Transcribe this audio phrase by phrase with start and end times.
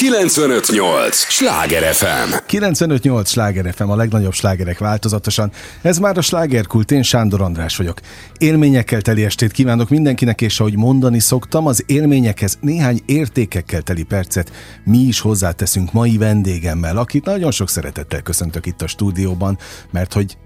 [0.00, 1.16] 958!
[1.16, 2.34] Sláger FM!
[2.46, 3.28] 958!
[3.28, 5.52] Sláger FM, a legnagyobb slágerek változatosan.
[5.82, 8.00] Ez már a slágerkult, én Sándor András vagyok.
[8.38, 14.52] Élményekkel teli estét kívánok mindenkinek, és ahogy mondani szoktam, az élményekhez néhány értékekkel teli percet
[14.84, 19.58] mi is hozzáteszünk mai vendégemmel, akit nagyon sok szeretettel köszöntök itt a stúdióban,
[19.90, 20.36] mert hogy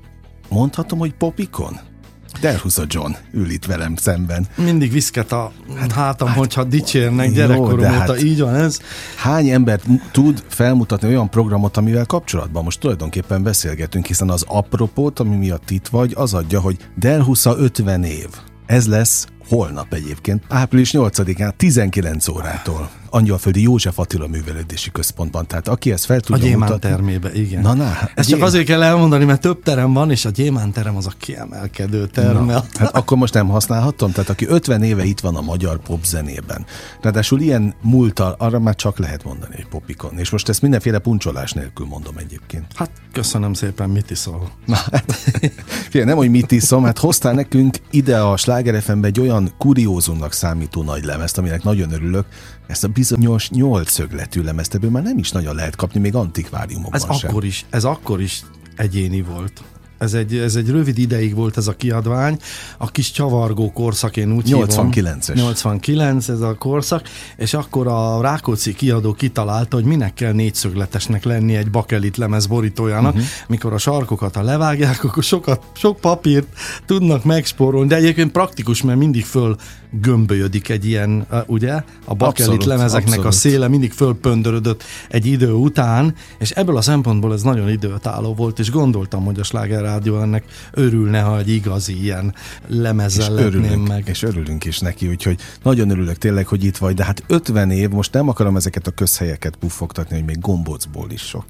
[0.49, 1.94] mondhatom, hogy popikon?
[2.41, 4.47] Delhusa John ül itt velem szemben.
[4.55, 8.81] Mindig viszket a hát, hátam, hát, hogyha dicsérnek gyerekkorom óta, hát, így van ez.
[9.17, 9.81] Hány ember
[10.13, 15.89] tud felmutatni olyan programot, amivel kapcsolatban most tulajdonképpen beszélgetünk, hiszen az apropót, ami miatt itt
[15.89, 18.29] vagy, az adja, hogy Delhusa 50 év.
[18.67, 22.91] Ez lesz holnap egyébként, április 8-án 19 órától.
[23.15, 25.47] Angyalföldi József Attila Művelődési Központban.
[25.47, 26.89] Tehát aki ezt fel tudja A Gyémán mutatni...
[26.89, 27.63] termébe, igen.
[27.63, 30.97] Na, na, ezt csak azért kell elmondani, mert több terem van, és a Gyémán terem
[30.97, 32.45] az a kiemelkedő terem.
[32.45, 34.13] Na, hát akkor most nem használhatom?
[34.13, 36.65] Tehát aki 50 éve itt van a magyar pop zenében.
[37.01, 40.19] Ráadásul ilyen múltal, arra már csak lehet mondani egy popikon.
[40.19, 42.67] És most ezt mindenféle puncsolás nélkül mondom egyébként.
[42.75, 44.51] Hát köszönöm szépen, mit iszol?
[44.67, 45.13] Na, hát,
[45.91, 50.83] figyelj, nem, hogy mit iszom, hát hoztál nekünk ide a Sláger egy olyan kuriózumnak számító
[50.83, 52.27] nagy lemezt, aminek nagyon örülök,
[52.67, 57.19] ezt a bizonyos nyolcszögletű lemezt, ebből már nem is nagyon lehet kapni, még antikváriumokban ez
[57.19, 57.31] sem.
[57.31, 58.43] Akkor is, ez akkor is
[58.77, 59.63] egyéni volt.
[59.99, 62.39] Ez egy, ez egy rövid ideig volt ez a kiadvány,
[62.79, 65.35] a kis csavargó korszak, én úgy 89-es.
[65.35, 71.55] 89 ez a korszak, és akkor a Rákóczi kiadó kitalálta, hogy minek kell négyszögletesnek lenni
[71.55, 73.29] egy bakelit lemez borítójának, uh-huh.
[73.47, 76.47] mikor a sarkokat, ha levágják, akkor sokat, sok papírt
[76.87, 79.57] tudnak megspórolni, de egyébként praktikus, mert mindig föl
[80.01, 81.73] gömbölyödik egy ilyen, ugye,
[82.05, 83.33] a bakelit abszolút, lemezeknek abszolút.
[83.33, 88.59] a széle mindig fölpöndörödött egy idő után, és ebből a szempontból ez nagyon időtálló volt,
[88.59, 92.35] és gondoltam, hogy a Sláger Rádió ennek örülne, ha egy igazi ilyen
[92.67, 94.09] lemezzel és örülünk, meg.
[94.09, 97.89] És örülünk is neki, úgyhogy nagyon örülök tényleg, hogy itt vagy, de hát 50 év,
[97.89, 101.47] most nem akarom ezeket a közhelyeket puffogtatni, hogy még gombócból is sok,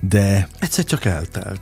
[0.00, 0.48] de...
[0.58, 1.60] Egyszer csak eltelt.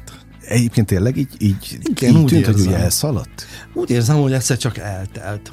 [0.49, 2.55] Egyébként tényleg így, így, Igen, így úgy tűnt, érzem.
[2.55, 3.47] hogy ugye elszaladt?
[3.73, 5.51] Úgy érzem, hogy egyszer csak eltelt.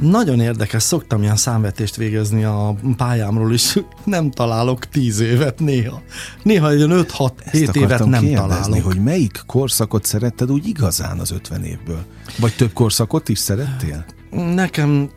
[0.00, 6.02] Nagyon érdekes, szoktam ilyen számvetést végezni a pályámról is, nem találok tíz évet néha.
[6.42, 8.82] Néha egy 5-6-7 évet nem találok.
[8.82, 12.04] hogy melyik korszakot szeretted úgy igazán az 50 évből?
[12.38, 14.04] Vagy több korszakot is szerettél?
[14.30, 15.10] Nekem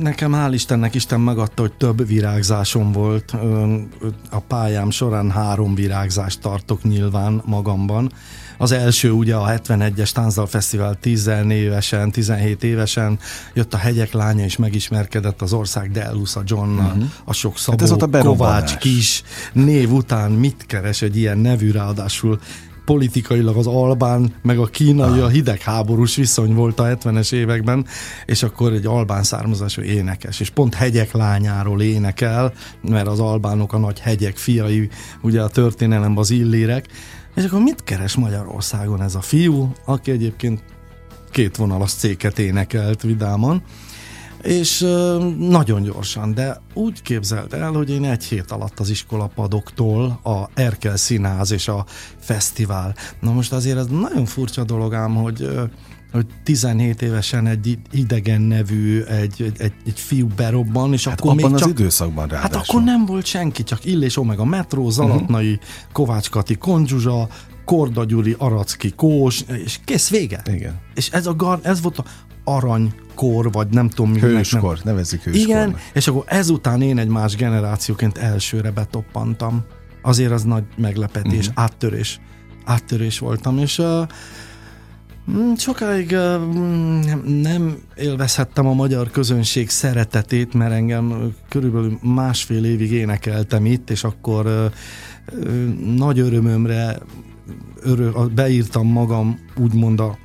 [0.00, 3.32] Nekem hál' Istennek Isten megadta, hogy több virágzásom volt.
[4.30, 8.12] A pályám során három virágzást tartok nyilván magamban.
[8.58, 13.18] Az első ugye a 71-es Tánzdal Fesztivál 10 évesen, 17 évesen
[13.54, 17.04] jött a Hegyek lánya és megismerkedett az ország Delusa Johnnal, uh-huh.
[17.24, 19.22] a sok Szabó, hát ez a Kovács Kis
[19.52, 22.38] név után mit keres egy ilyen nevű, ráadásul
[22.84, 25.24] politikailag az albán, meg a kínai, ah.
[25.24, 27.86] a hidegháborús viszony volt a 70-es években,
[28.26, 33.78] és akkor egy albán származású énekes, és pont hegyek lányáról énekel, mert az albánok a
[33.78, 34.88] nagy hegyek fiai,
[35.22, 36.86] ugye a történelemben az illérek,
[37.34, 40.62] és akkor mit keres Magyarországon ez a fiú, aki egyébként
[41.30, 43.62] két vonalas céket énekelt vidáman,
[44.42, 44.78] és
[45.38, 50.96] nagyon gyorsan, de úgy képzelt el, hogy én egy hét alatt az iskolapadoktól a Erkel
[50.96, 51.84] Színház és a
[52.18, 52.94] fesztivál.
[53.20, 55.48] Na most azért ez nagyon furcsa dolog ám, hogy
[56.14, 61.30] hogy 17 évesen egy idegen nevű, egy, egy, egy, egy fiú berobban, és hát akkor
[61.30, 62.58] abban még az csak, időszakban ráadásul.
[62.58, 65.64] Hát akkor nem volt senki, csak Ill és Omega Metro, Zalatnai, uh-huh.
[65.92, 67.28] Kovács Kati Konzsuzsa,
[67.64, 70.42] Korda Gyuri, Aracki, Kós, és kész vége.
[70.52, 70.80] Igen.
[70.94, 72.04] És ez, a gar, ez volt a
[72.44, 74.20] aranykor, vagy nem tudom mi.
[74.20, 74.94] Hőskor, nem.
[74.94, 75.48] nevezik hőskornak.
[75.48, 79.64] Igen, és akkor ezután én egy más generációként elsőre betoppantam.
[80.02, 81.62] Azért az nagy meglepetés, uh-huh.
[81.62, 82.20] áttörés.
[82.64, 84.06] Áttörés voltam, és uh,
[85.56, 86.16] Sokáig
[87.24, 94.70] nem élvezhettem a magyar közönség szeretetét, mert engem körülbelül másfél évig énekeltem itt, és akkor
[95.96, 96.98] nagy örömömre
[97.82, 100.18] örö, beírtam magam úgymond a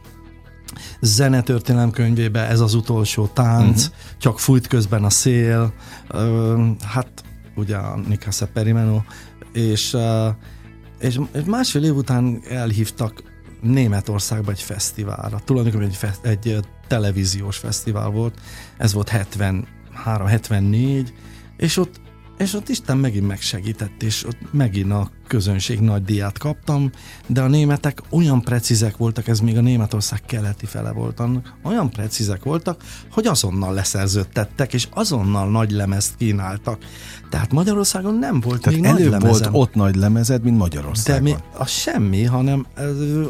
[1.02, 3.96] zenetörténelem könyvébe ez az utolsó tánc, uh-huh.
[4.18, 5.74] csak fújt közben a szél,
[6.14, 7.24] uh, hát
[7.56, 9.02] ugye a Nikase Perimeno,
[9.54, 9.98] és,
[11.00, 13.24] és, és másfél év után elhívtak
[13.62, 15.40] Németországba egy fesztiválra.
[15.46, 18.40] Tulajdonképpen egy, fe, egy televíziós fesztivál volt,
[18.78, 21.08] ez volt 73-74,
[21.58, 22.00] és ott
[22.40, 26.92] és ott Isten megint megsegített, és ott megint a közönség nagy diát kaptam,
[27.28, 31.90] de a németek olyan precízek voltak, ez még a Németország keleti fele volt annak, olyan
[31.90, 36.84] precízek voltak, hogy azonnal leszerződtettek, és azonnal nagy lemezt kínáltak.
[37.30, 41.24] Tehát Magyarországon nem volt Tehát még előbb nagy volt ott nagy lemezed, mint Magyarországon.
[41.24, 42.66] De mi, a semmi, hanem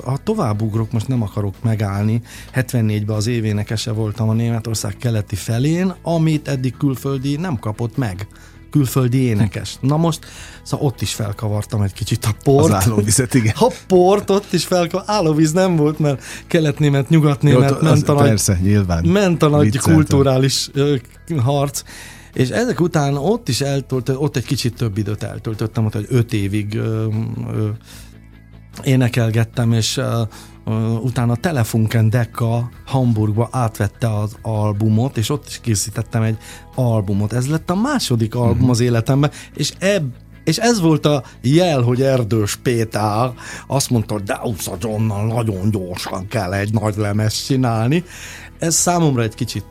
[0.04, 2.22] ha továbbugrok, most nem akarok megállni,
[2.56, 8.28] 74-ben az événekese voltam a Németország keleti felén, amit eddig külföldi nem kapott meg
[8.69, 9.78] külföldi énekes.
[9.81, 10.19] Na most,
[10.63, 12.74] szóval ott is felkavartam egy kicsit a port.
[12.74, 13.54] Az állóvizet, igen.
[13.68, 15.16] A port ott is felkavartam.
[15.16, 19.06] Állóvíz nem volt, mert keletnémet, nyugatnémet Jó, ment a nagy, persze, nyilván.
[19.06, 19.94] ment a nagy Vicceltem.
[19.94, 20.95] kulturális ö,
[21.38, 21.84] harc.
[22.34, 26.34] És ezek után ott is eltölt, ott egy kicsit több időt eltöltöttem, ott egy öt
[26.34, 27.08] évig ö,
[27.54, 27.70] ö,
[28.84, 30.22] énekelgettem, és ö,
[31.02, 36.38] utána Telefunken Decca Hamburgba átvette az albumot, és ott is készítettem egy
[36.76, 37.34] albumot.
[37.34, 42.02] Ez lett a második album az életemben, és ebb és ez volt a jel, hogy
[42.02, 43.31] Erdős Péter
[43.68, 48.04] azt mondta, hogy Deusza Johnnal nagyon gyorsan kell egy nagy lemez csinálni.
[48.60, 49.66] Ez számomra egy kicsit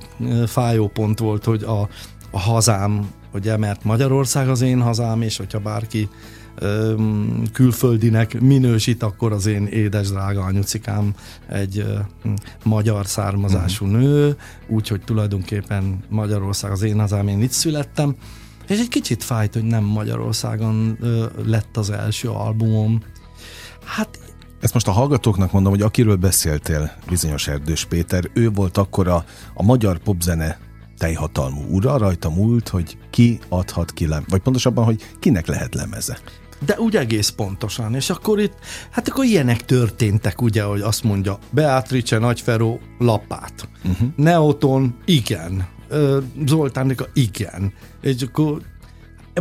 [0.47, 1.89] fájó pont volt, hogy a,
[2.31, 6.09] a hazám, ugye, mert Magyarország az én hazám, és hogyha bárki
[6.55, 11.15] öm, külföldinek minősít, akkor az én édes drága anyucikám
[11.49, 12.33] egy ö, hm,
[12.65, 14.37] magyar származású nő,
[14.67, 18.17] úgyhogy tulajdonképpen Magyarország az én hazám, én itt születtem,
[18.69, 23.03] és egy kicsit fájt, hogy nem Magyarországon ö, lett az első albumom.
[23.85, 24.19] Hát
[24.61, 29.25] Ezt most a hallgatóknak mondom, hogy akiről beszéltél, bizonyos Erdős Péter, ő volt akkor a,
[29.55, 30.59] a magyar popzene
[30.99, 36.19] teljhatalmú ura, rajta múlt, hogy ki adhat ki lem, vagy pontosabban, hogy kinek lehet lemeze.
[36.67, 37.95] De úgy egész pontosan.
[37.95, 38.55] És akkor itt,
[38.91, 43.69] hát akkor ilyenek történtek, ugye, hogy azt mondja, Beatrice Nagyferó lapát.
[43.85, 44.09] Uh-huh.
[44.17, 45.67] Neoton, igen.
[46.47, 47.73] Zoltánika, igen.
[48.01, 48.61] És akkor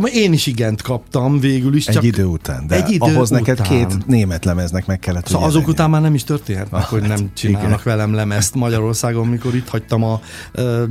[0.06, 1.86] én is igent kaptam végül is.
[1.86, 3.68] Egy csak idő után, de egy idő ahhoz neked után.
[3.88, 5.74] két német lemeznek meg kellett, Szóval azok jelenjen.
[5.74, 7.96] után már nem is történhet meg, Ah, hogy hát nem csinálnak igen.
[7.96, 10.20] velem lemezt Magyarországon, mikor itt hagytam a
[10.52, 10.84] ö,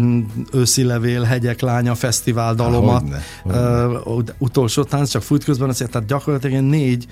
[0.53, 3.01] őszi levél hegyek lánya fesztivál dalomat.
[3.01, 3.21] hogyne,
[3.57, 7.05] Ö, ut- utolsó tánc, csak fut közben azért, tehát gyakorlatilag én négy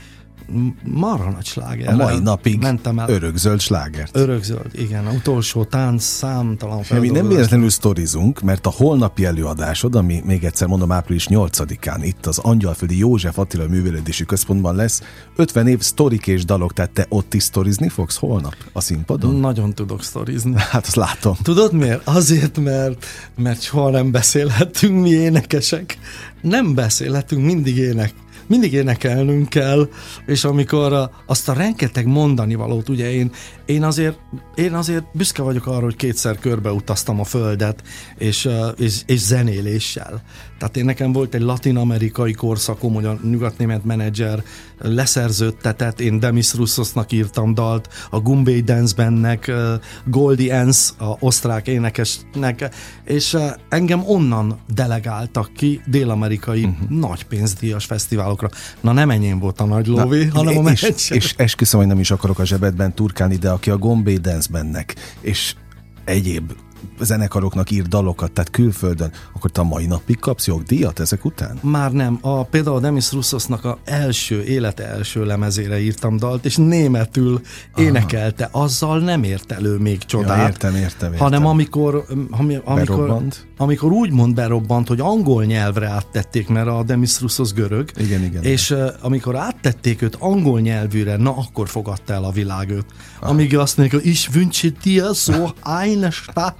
[0.84, 1.94] marha nagy sláger.
[1.94, 3.10] A mai napig mentem el.
[3.10, 4.18] örökzöld slágert.
[4.18, 10.22] Örökzöld, igen, a utolsó tánc számtalan Mi nem véletlenül sztorizunk, mert a holnapi előadásod, ami
[10.26, 15.02] még egyszer mondom április 8-án itt az Angyalföldi József Attila Művelődési Központban lesz,
[15.36, 19.36] 50 év sztorik és dalok, tehát te ott is sztorizni fogsz holnap a színpadon?
[19.36, 20.54] Nagyon tudok sztorizni.
[20.76, 21.36] Hát azt látom.
[21.42, 22.08] Tudod miért?
[22.08, 23.06] Azért, mert,
[23.36, 25.98] mert soha nem beszélhetünk mi énekesek.
[26.42, 28.14] Nem beszélhetünk, mindig ének.
[28.48, 29.90] Mindig énekelnünk kell,
[30.26, 33.32] és amikor azt a rengeteg mondani valót, ugye én,
[33.66, 34.18] én, azért,
[34.56, 37.84] én azért büszke vagyok arra, hogy kétszer körbe utaztam a földet,
[38.18, 40.22] és, és, és zenéléssel.
[40.60, 44.44] Tehát én nekem volt egy latin-amerikai korszakom, hogy a nyugatnémet menedzser
[44.78, 49.74] leszerződtetett, én Demis Russosnak írtam dalt, a Gumbay Dance Bandnek, ö,
[50.06, 52.70] Goldie Ans, a osztrák énekesnek,
[53.04, 53.38] és
[53.70, 56.90] engem onnan delegáltak ki dél-amerikai uh-huh.
[56.90, 58.50] nagy pénzdíjas fesztiválokra.
[58.82, 61.18] Na nem enyém volt a nagy lóvé, Na, hanem a és, menedzser.
[61.18, 64.96] és esküszöm, hogy nem is akarok a zsebedben turkálni, de aki a Gombay Dance bennek,
[65.22, 65.56] és
[66.04, 66.52] egyéb
[67.00, 71.58] zenekaroknak ír dalokat, tehát külföldön, akkor te a mai napig kapsz jogdíjat ezek után?
[71.62, 72.18] Már nem.
[72.22, 77.42] A, például a Demis Russosnak a első, élete első lemezére írtam dalt, és németül
[77.76, 78.50] énekelte.
[78.52, 80.38] Azzal nem ért elő még csodát.
[80.38, 81.28] Ja, értem, értem, értem.
[81.28, 83.48] Hanem amikor, ami- amikor, Berobbant?
[83.58, 88.44] amikor úgy mond berobbant, hogy angol nyelvre áttették, mert a Demis Russos görög, Igen, igen.
[88.44, 92.86] és uh, amikor áttették őt angol nyelvűre, na akkor fogadta el a világ őt.
[93.20, 96.56] Amíg azt mondják, hogy ich wünsche dir so eine Stadt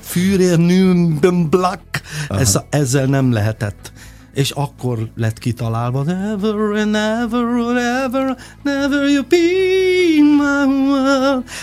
[0.00, 1.80] für Nürnberg.
[2.28, 3.92] Ez, ezzel nem lehetett.
[4.34, 9.36] És akkor lett kitalálva Never and ever, never you be
[10.22, 10.97] my.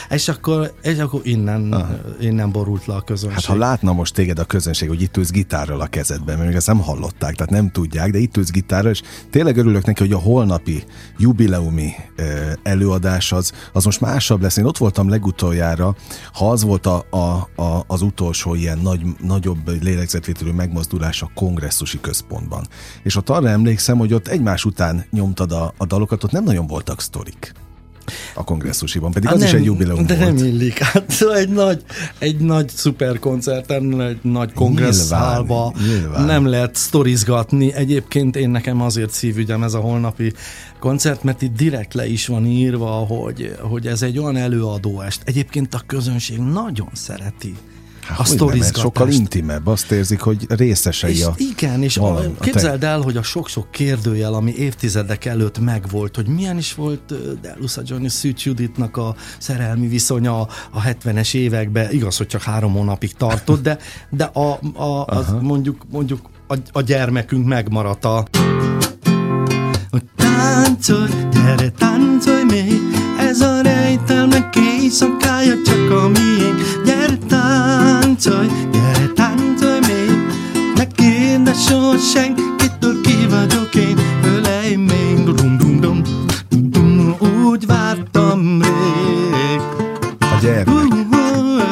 [0.10, 1.76] És akkor, és akkor innen,
[2.20, 3.36] innen borult le a közönség.
[3.36, 6.56] Hát ha látna most téged a közönség, hogy itt ülsz gitárral a kezedben, mert még
[6.56, 10.12] ezt nem hallották, tehát nem tudják, de itt ülsz gitárral, és tényleg örülök neki, hogy
[10.14, 10.84] a holnapi
[11.18, 11.92] jubileumi
[12.64, 14.58] előadás az, az most másabb lesz.
[14.58, 15.96] Én ott voltam legutoljára,
[16.34, 22.00] ha az volt a, a, a, az utolsó ilyen nagy, nagyobb lélegzetvételű megmozdulás a kongresszusi
[22.00, 22.68] központban.
[23.04, 26.68] És ott arra emlékszem, hogy ott egymás után nyomtad a, a dalokat, ott nem nagyon
[26.68, 27.54] voltak sztorik
[28.34, 30.36] a kongresszusiban, pedig az Hát is egy jubileum De volt.
[30.36, 30.80] nem illik.
[30.80, 31.82] Hát egy nagy,
[32.20, 35.74] egy nagy szuperkoncerten, egy nagy kongresszálba
[36.26, 37.74] nem lehet sztorizgatni.
[37.74, 40.34] Egyébként én nekem azért szívügyem ez a holnapi
[40.80, 45.22] koncert, mert itt direkt le is van írva, hogy, hogy ez egy olyan előadóest.
[45.26, 47.56] Egyébként a közönség nagyon szereti
[48.06, 48.80] Hát, a sztorizgatást.
[48.80, 51.34] sokkal intimebb, azt érzik, hogy részesei És a...
[51.38, 56.16] igen, és valami, a, a képzeld el, hogy a sok-sok kérdőjel, ami évtizedek előtt megvolt,
[56.16, 62.18] hogy milyen is volt Delusa Johnny Szűcs Juditnak a szerelmi viszonya a 70-es években, igaz,
[62.18, 63.78] hogy csak három hónapig tartott, de,
[64.10, 68.26] de a, a, az mondjuk, mondjuk a, a gyermekünk megmaradt a
[70.16, 72.82] táncolj, gyere táncolj még,
[73.20, 74.55] ez a rejtelmek
[74.86, 76.62] éjszakája csak a miénk.
[76.86, 80.12] Gyere táncolj, gyere táncolj még.
[80.76, 83.98] Ne kérdezz soha senkitől ki vagyok én.
[84.24, 86.02] Ölej még, dum dum dum
[86.50, 87.16] dum
[87.46, 89.62] Úgy vártam rég.
[90.20, 90.74] A gyermek.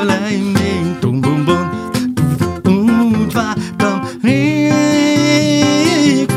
[0.01, 1.46] Ölej még, dum dum
[2.62, 6.32] dum Úgy vártam rég.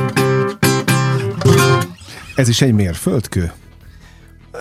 [2.35, 3.52] Ez is egy mérföldkő.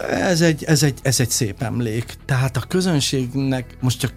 [0.09, 2.13] Ez egy, ez, egy, ez egy szép emlék.
[2.25, 4.13] Tehát a közönségnek most csak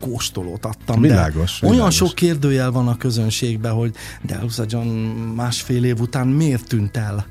[0.00, 1.00] kóstolót adtam.
[1.00, 1.58] Világos.
[1.60, 1.96] De olyan világos.
[1.96, 4.88] sok kérdőjel van a közönségben, hogy de Elsa John
[5.34, 7.26] másfél év után miért tűnt el?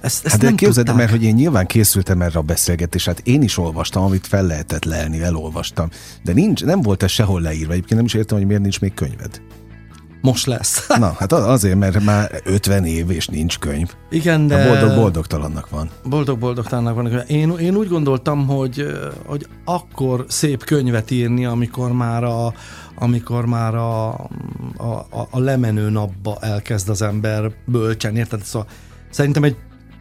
[0.00, 3.42] Ezt, ezt hát de képzeld, mert hogy én nyilván készültem erre a beszélgetésre, hát én
[3.42, 5.88] is olvastam, amit fel lehetett lelni, elolvastam.
[6.24, 7.72] De nincs, nem volt ez sehol leírva.
[7.72, 9.40] Egyébként nem is értem, hogy miért nincs még könyved.
[10.20, 10.88] Most lesz.
[10.98, 13.94] Na, hát azért, mert már 50 év és nincs könyv.
[14.10, 14.68] Igen, de...
[14.68, 15.90] Boldog-boldogtalannak van.
[16.04, 17.22] Boldog-boldogtalannak van.
[17.26, 18.86] Én, én úgy gondoltam, hogy,
[19.26, 22.54] hogy akkor szép könyvet írni, amikor már a,
[22.98, 24.08] amikor már a,
[24.76, 28.42] a, a lemenő napba elkezd az ember bölcsen, érted?
[28.42, 28.68] Szóval
[29.10, 29.56] szerintem egy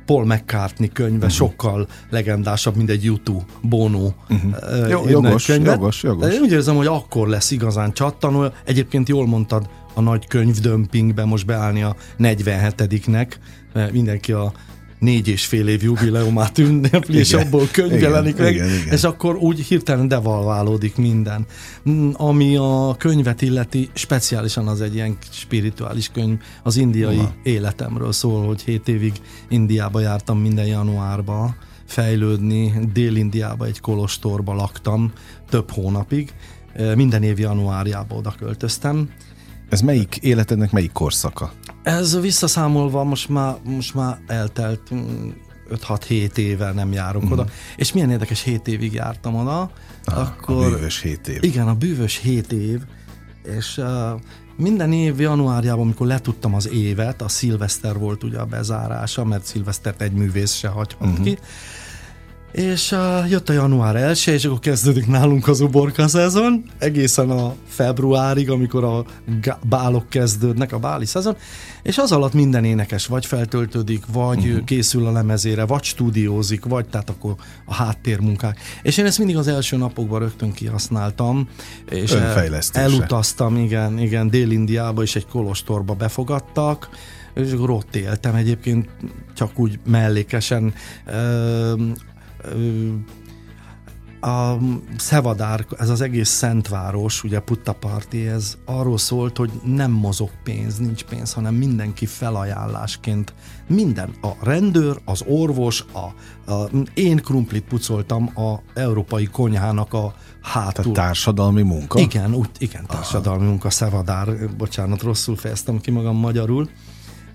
[0.06, 1.32] Paul McCartney könyve uh-huh.
[1.32, 4.90] sokkal legendásabb, mint egy YouTube Bono uh-huh.
[4.90, 5.72] Jó, jogos, könyve.
[5.72, 6.34] jogos, jogos.
[6.34, 8.52] Én úgy érzem, hogy akkor lesz igazán csattanó.
[8.66, 13.28] Egyébként jól mondtad, a nagy könyvdömpingbe most beállni a 47-nek,
[13.92, 14.54] mindenki a
[15.00, 18.94] négy és fél év jubileumát ünnepli, és abból könyv jelenik meg, igen, igen.
[18.94, 21.46] és akkor úgy hirtelen devalválódik minden.
[21.90, 27.34] Mm, ami a könyvet illeti, speciálisan az egy ilyen spirituális könyv, az indiai Aha.
[27.44, 29.14] életemről szól, hogy hét évig
[29.50, 35.12] Indiába jártam minden januárba, fejlődni, Dél-Indiába egy kolostorba laktam
[35.50, 36.34] több hónapig,
[36.96, 39.10] minden év januárjába oda költöztem,
[39.70, 41.52] ez melyik életednek melyik korszaka?
[41.84, 44.92] Ez visszaszámolva most már, most már eltelt
[45.70, 47.32] 5-6-7 éve nem járok mm.
[47.32, 47.46] oda.
[47.76, 49.72] És milyen érdekes, 7 évig jártam oda.
[50.04, 51.44] Ah, akkor, a bűvös 7 év.
[51.44, 52.82] Igen, a bűvös 7 év.
[53.44, 53.86] És uh,
[54.58, 60.02] minden év januárjában, amikor letudtam az évet, a szilveszter volt ugye a bezárása, mert szilvesztert
[60.02, 61.26] egy művész se hagyhat uh-huh.
[61.26, 61.38] ki,
[62.56, 67.56] és uh, jött a január 1 és akkor kezdődik nálunk az uborka szezon, egészen a
[67.68, 69.06] februárig, amikor a
[69.64, 71.36] bálok kezdődnek, a báli szezon,
[71.84, 74.64] és az alatt minden énekes vagy feltöltődik, vagy uh-huh.
[74.64, 77.36] készül a lemezére, vagy stúdiózik, vagy tehát akkor
[77.66, 78.60] a háttérmunkák.
[78.82, 81.50] És én ezt mindig az első napokban rögtön kihasználtam,
[81.90, 86.90] és el, elutaztam, igen, igen, Dél-Indiába, és egy kolostorba befogadtak,
[87.34, 88.90] és akkor ott éltem egyébként
[89.34, 90.74] csak úgy mellékesen
[94.26, 94.58] a
[94.98, 101.04] Szevadár, ez az egész Szentváros, ugye Puttaparti, ez arról szólt, hogy nem mozog pénz, nincs
[101.04, 103.34] pénz, hanem mindenki felajánlásként
[103.68, 110.94] minden, a rendőr, az orvos, a, a én krumplit pucoltam a európai konyhának a hátul.
[110.94, 112.00] Társadalmi munka?
[112.00, 113.50] Igen, úgy, igen, társadalmi Aha.
[113.50, 116.70] munka, Szevadár, bocsánat, rosszul fejeztem ki magam magyarul,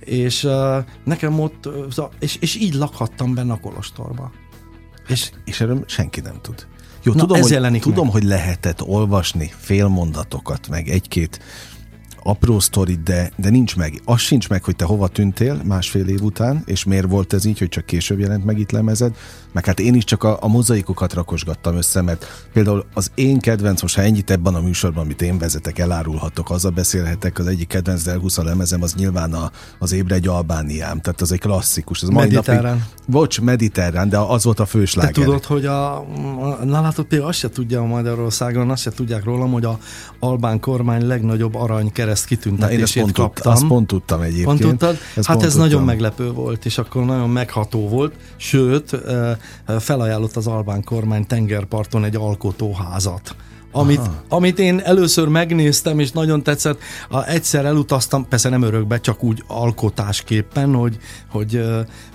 [0.00, 1.68] és uh, nekem ott,
[2.18, 4.30] és, és így lakhattam benne a kolostorba.
[5.10, 6.66] És, és erről senki nem tud.
[7.02, 11.40] Jó, Na, tudom, hogy, tudom hogy lehetett olvasni félmondatokat, meg egy-két
[12.22, 14.00] apró sztorit, de, de nincs meg.
[14.04, 17.58] Az sincs meg, hogy te hova tűntél másfél év után, és miért volt ez így,
[17.58, 19.16] hogy csak később jelent meg itt lemezed.
[19.52, 23.82] Meg hát én is csak a, a mozaikokat rakosgattam össze, mert például az én kedvenc,
[23.82, 28.02] most ha ennyit ebben a műsorban, amit én vezetek, elárulhatok, azzal beszélhetek, az egyik kedvenc
[28.02, 32.02] Del a lemezem, az nyilván a, az Ébre egy Albániám, tehát az egy klasszikus.
[32.02, 32.76] Az mediterrán.
[32.76, 35.12] Napig, bocs, mediterrán, de az volt a fősláger.
[35.12, 38.90] Te tudod, hogy a, a na látod, például azt se tudja a Magyarországon, azt se
[38.90, 39.78] tudják rólam, hogy a
[40.18, 43.42] albán kormány legnagyobb arany kereszt kitüntetését Na, kaptam.
[43.42, 44.46] Tud, azt pont tudtam egyébként.
[44.46, 44.96] Pont tudtad?
[45.16, 45.68] Ezt hát pont ez tudtam.
[45.68, 49.00] nagyon meglepő volt, és akkor nagyon megható volt, sőt,
[49.78, 53.34] felajánlott az albán kormány tengerparton egy alkotóházat
[53.72, 56.80] amit, amit én először megnéztem, és nagyon tetszett.
[57.08, 60.98] A, egyszer elutaztam, persze nem örökbe, csak úgy alkotásképpen, hogy,
[61.28, 61.62] hogy,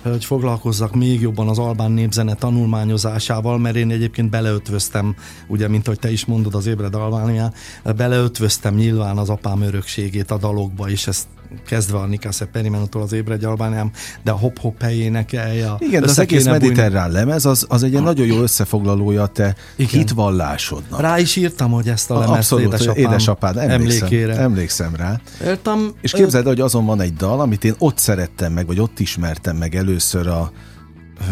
[0.02, 5.14] hogy foglalkozzak még jobban az albán népzene tanulmányozásával, mert én egyébként beleötvöztem,
[5.46, 7.52] ugye, mint hogy te is mondod az Ébred Albánián,
[7.96, 11.26] beleötvöztem nyilván az apám örökségét a dalokba, és ezt
[11.66, 13.90] kezdve a Nikase Perimenotól az Ébregy Albániám,
[14.24, 15.74] de a hop-hop helyénekelje.
[15.78, 18.00] Igen, de az egész mediterrán lemez, az, az egy ha.
[18.00, 19.90] nagyon jó összefoglalója a te Igen.
[19.90, 21.00] hitvallásodnak.
[21.00, 24.36] Rá is írtam, hogy ezt a lemezt Abszolút, édesapám, édesapád, emlékszem, emlékére.
[24.36, 25.20] Emlékszem rá.
[25.44, 25.92] Értem.
[26.00, 29.56] És képzeld, hogy azon van egy dal, amit én ott szerettem meg, vagy ott ismertem
[29.56, 30.52] meg először a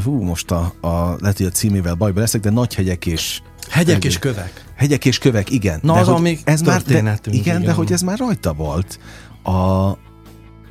[0.04, 3.40] hú, most a, a lehet, hogy a címével bajba leszek, de nagy hegyek és
[3.70, 4.64] Hegyek és kövek.
[4.76, 5.78] Hegyek és kövek, igen.
[5.82, 8.98] Na, de az, amíg ez már, de, igen, igen, de hogy ez már rajta volt.
[9.42, 9.52] A,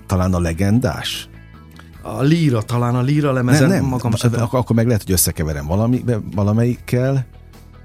[0.07, 1.29] talán a legendás?
[2.01, 3.89] A líra, talán a líra lemezen nem, nem.
[3.89, 4.33] magam sem.
[4.33, 6.03] Ak- akkor meg lehet, hogy összekeverem valami,
[6.35, 7.25] valamelyikkel.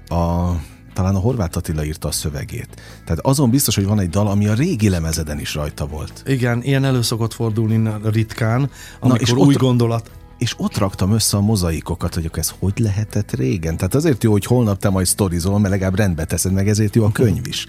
[0.07, 0.49] A,
[0.93, 2.69] talán a Horváth Attila írta a szövegét.
[3.05, 6.23] Tehát azon biztos, hogy van egy dal, ami a régi lemezeden is rajta volt.
[6.25, 11.11] Igen, ilyen elő szokott fordulni ritkán, amikor Na, és új ott, gondolat és ott raktam
[11.11, 13.77] össze a mozaikokat, hogy ez hogy lehetett régen.
[13.77, 17.05] Tehát azért jó, hogy holnap te majd sztorizol, mert legalább rendbe teszed, meg ezért jó
[17.05, 17.67] a könyv is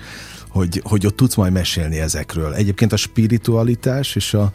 [0.50, 2.54] hogy, hogy ott tudsz majd mesélni ezekről.
[2.54, 4.50] Egyébként a spiritualitás és a,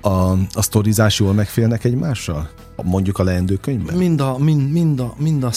[0.00, 2.50] A, a sztorizás jól megfélnek egymással?
[2.82, 3.96] Mondjuk a leendő könyvben?
[3.96, 5.50] Mind a, mind, mind a, mind a,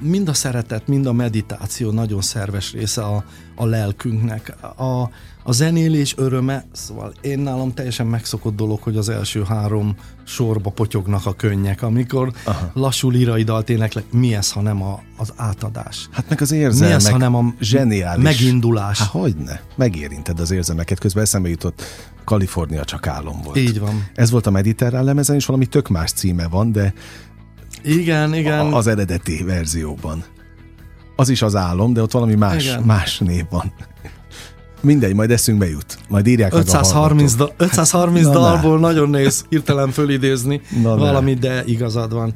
[0.00, 3.24] mind a szeretet, mind a meditáció nagyon szerves része a,
[3.56, 4.56] a lelkünknek.
[4.76, 5.10] A,
[5.48, 11.26] a zenélés öröme, szóval én nálam teljesen megszokott dolog, hogy az első három sorba potyognak
[11.26, 12.70] a könnyek, amikor Aha.
[12.74, 13.10] lassú
[13.44, 16.08] dalt éneklek, mi ez, ha nem a, az átadás?
[16.12, 18.24] Hát meg az érzelmek, mi ez, ha nem a zseniális.
[18.24, 18.98] megindulás?
[18.98, 21.82] Hát hogyne, megérinted az érzelmeket, közben eszembe jutott
[22.24, 23.56] Kalifornia csak álom volt.
[23.56, 24.06] Így van.
[24.14, 26.92] Ez volt a mediterrán lemezen, és valami tök más címe van, de
[27.82, 28.60] igen, igen.
[28.60, 30.24] A, az eredeti verzióban.
[31.16, 32.82] Az is az álom, de ott valami más, igen.
[32.82, 33.72] más név van.
[34.80, 35.98] Mindegy, majd eszünkbe jut.
[36.08, 38.86] Majd írják 530, meg a da, 530 hát, dalból na.
[38.86, 42.34] nagyon néz hirtelen fölidézni na, valamit, de igazad van.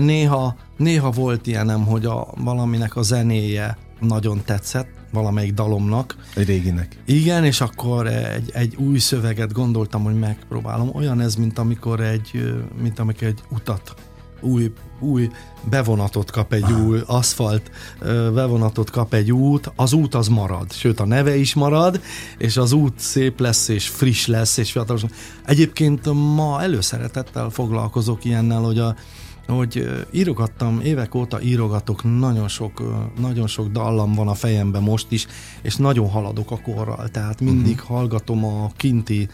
[0.00, 6.16] Néha, néha volt ilyenem, hogy a, valaminek a zenéje nagyon tetszett, valamelyik dalomnak.
[6.34, 6.96] Egy réginek.
[7.04, 10.90] Igen, és akkor egy, egy új szöveget gondoltam, hogy megpróbálom.
[10.94, 13.94] Olyan ez, mint amikor egy, mint amikor egy utat
[14.40, 15.30] új, új
[15.70, 17.70] bevonatot kap egy új aszfalt,
[18.34, 22.00] bevonatot kap egy út, az út az marad, sőt a neve is marad,
[22.38, 25.02] és az út szép lesz, és friss lesz, és fiatalos.
[25.44, 28.94] Egyébként ma előszeretettel foglalkozok ilyennel, hogy a,
[29.46, 32.82] hogy írogattam, évek óta írogatok, nagyon sok,
[33.20, 35.26] nagyon sok dallam van a fejemben most is,
[35.62, 37.88] és nagyon haladok a korral, tehát mindig uh-huh.
[37.88, 39.28] hallgatom a kinti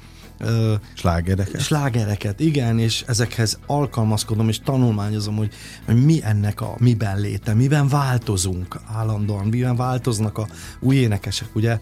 [0.95, 1.61] slágereket.
[1.61, 5.53] Slágereket, igen, és ezekhez alkalmazkodom, és tanulmányozom, hogy,
[5.85, 10.47] hogy mi ennek a miben léte, miben változunk állandóan, miben változnak a
[10.81, 11.79] új énekesek, ugye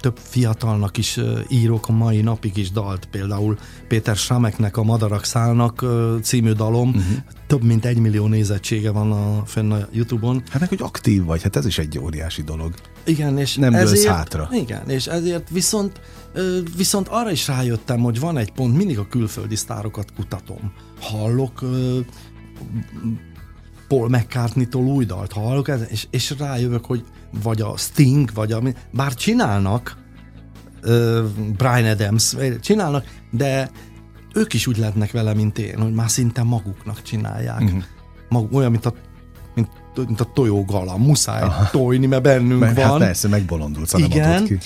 [0.00, 5.84] több fiatalnak is írok a mai napig is dalt, például Péter Sameknek a Madarak szállnak
[6.22, 7.02] című dalom, uh-huh.
[7.46, 10.42] több mint egy millió nézettsége van a, fenn a Youtube-on.
[10.50, 12.74] Hát meg, hogy aktív vagy, hát ez is egy óriási dolog.
[13.08, 14.48] Igen, és nem ezért, hátra.
[14.52, 16.00] Igen, és ezért viszont
[16.76, 20.72] Viszont arra is rájöttem, hogy van egy pont, mindig a külföldi sztárokat kutatom.
[21.00, 21.64] Hallok
[23.88, 27.04] Paul McCartney-tól új dalt hallok, és, és rájövök, hogy
[27.42, 28.62] vagy a Sting, vagy a...
[28.92, 29.96] Bár csinálnak,
[31.56, 33.70] Brian Adams, csinálnak, de
[34.34, 37.60] ők is úgy lehetnek vele, mint én, hogy már szinte maguknak csinálják.
[37.60, 37.82] Uh-huh.
[38.28, 38.94] Mag, olyan, mint a
[39.96, 41.70] mint, a tojógala, muszáj Aha.
[41.70, 42.98] tojni, mert bennünk mert, hát van.
[42.98, 44.58] Hát persze, megbolondulsz, Igen, ki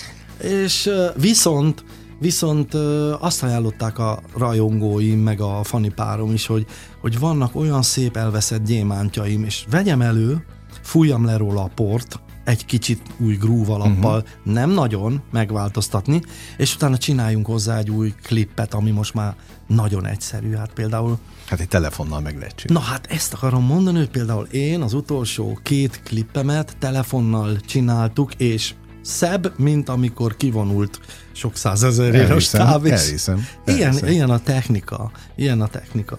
[0.42, 1.84] és viszont
[2.20, 2.74] Viszont
[3.20, 6.66] azt ajánlották a rajongóim, meg a fani párom is, hogy,
[7.00, 10.44] hogy vannak olyan szép elveszett gyémántjaim, és vegyem elő,
[10.82, 14.54] fújjam le róla a port, egy kicsit új groove alappal, uh-huh.
[14.54, 16.22] nem nagyon megváltoztatni,
[16.56, 19.34] és utána csináljunk hozzá egy új klippet, ami most már
[19.74, 20.52] nagyon egyszerű.
[20.52, 21.18] Hát például...
[21.46, 22.86] Hát egy telefonnal meg lehet csinálni.
[22.86, 28.74] Na hát ezt akarom mondani, hogy például én az utolsó két klippemet telefonnal csináltuk, és
[29.02, 31.00] szebb, mint amikor kivonult
[31.32, 32.86] sok százezer éves táv.
[32.86, 35.10] Elhiszem, Ilyen, ilyen a technika.
[35.36, 36.18] Ilyen a technika.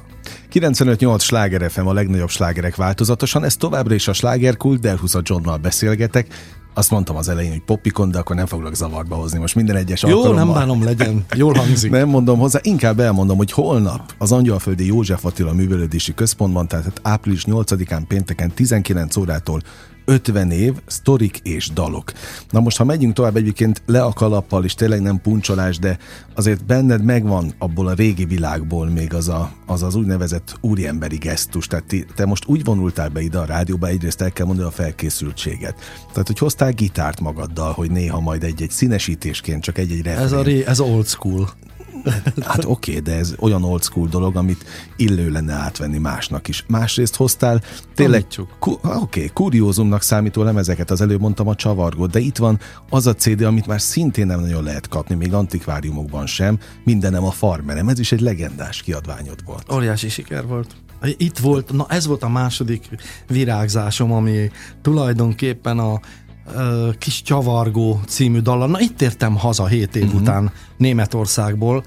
[0.54, 5.58] 95-8 sláger FM a legnagyobb slágerek változatosan, ez továbbra is a slágerkult, Delhusz a Johnnal
[5.58, 6.28] beszélgetek.
[6.74, 9.40] Azt mondtam az elején, hogy popikon, de akkor nem foglak zavarba hozni.
[9.40, 10.46] Most minden egyes Jó, alkalommal.
[10.46, 11.26] nem bánom, legyen.
[11.36, 11.92] Jól hangzik.
[11.92, 17.46] nem mondom hozzá, inkább elmondom, hogy holnap az Angyalföldi József Attila Művelődési Központban, tehát április
[17.48, 19.62] 8-án pénteken 19 órától
[20.06, 22.12] 50 év, sztorik és dalok.
[22.50, 25.98] Na most, ha megyünk tovább egyébként le a kalappal, és tényleg nem puncsolás, de
[26.36, 31.68] azért benned megvan abból a régi világból még az a, az, az úgynevezett úriemberi gesztus.
[31.68, 34.72] Tehát ti, te most úgy vonultál be ide a rádióba, egyrészt el kell mondani a
[34.72, 35.76] felkészültséget.
[36.12, 40.24] Tehát, hogy hoztál gitárt magaddal, hogy néha majd egy-egy színesítésként csak egy-egy refrén.
[40.24, 41.50] Ez a ré, ez old school.
[42.42, 46.64] Hát oké, okay, de ez olyan old school dolog, amit illő lenne átvenni másnak is.
[46.68, 47.62] Másrészt hoztál
[47.96, 48.26] tényleg,
[48.60, 53.08] ku, oké, okay, kuriózumnak számító lemezeket, az előbb mondtam a csavargót, de itt van az
[53.08, 57.90] a CD, amit már szintén nem nagyon lehet kapni, még antikváriumokban sem, mindenem a farmerem,
[57.90, 59.72] ez is egy legendás kiadványod volt.
[59.74, 60.76] Óriási siker volt.
[61.18, 62.90] Itt volt, na ez volt a második
[63.28, 66.00] virágzásom, ami tulajdonképpen a
[66.98, 68.68] Kis Csavargó című dallal.
[68.68, 70.22] Na itt értem haza 7 év uh-huh.
[70.22, 71.84] után Németországból.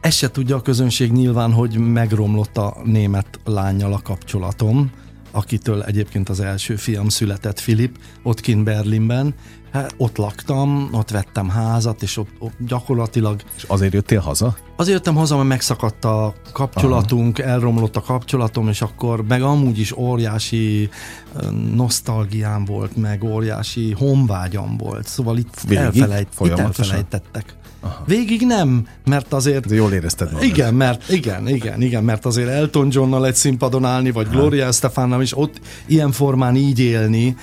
[0.00, 4.90] Ezt se tudja a közönség nyilván, hogy megromlott a német lányjal a kapcsolatom,
[5.30, 9.34] akitől egyébként az első fiam született, Filip, ott kint Berlinben,
[9.72, 13.40] Hát ott laktam, ott vettem házat, és ott, ott gyakorlatilag...
[13.56, 14.56] És azért jöttél haza?
[14.76, 17.48] Azért jöttem haza, mert megszakadt a kapcsolatunk, Aha.
[17.48, 20.88] elromlott a kapcsolatom, és akkor meg amúgy is óriási
[21.74, 25.06] nosztalgiám volt, meg óriási honvágyam volt.
[25.06, 25.84] Szóval itt, Végig?
[25.84, 27.54] elfelejt, itt elfelejtettek.
[27.80, 28.04] Aha.
[28.06, 29.66] Végig nem, mert azért...
[29.66, 30.46] De jól érezted magad.
[30.46, 35.22] Igen, mert, igen, igen, igen, mert azért Elton Johnnal egy színpadon állni, vagy Gloria Estefannal
[35.22, 37.36] is ott ilyen formán így élni.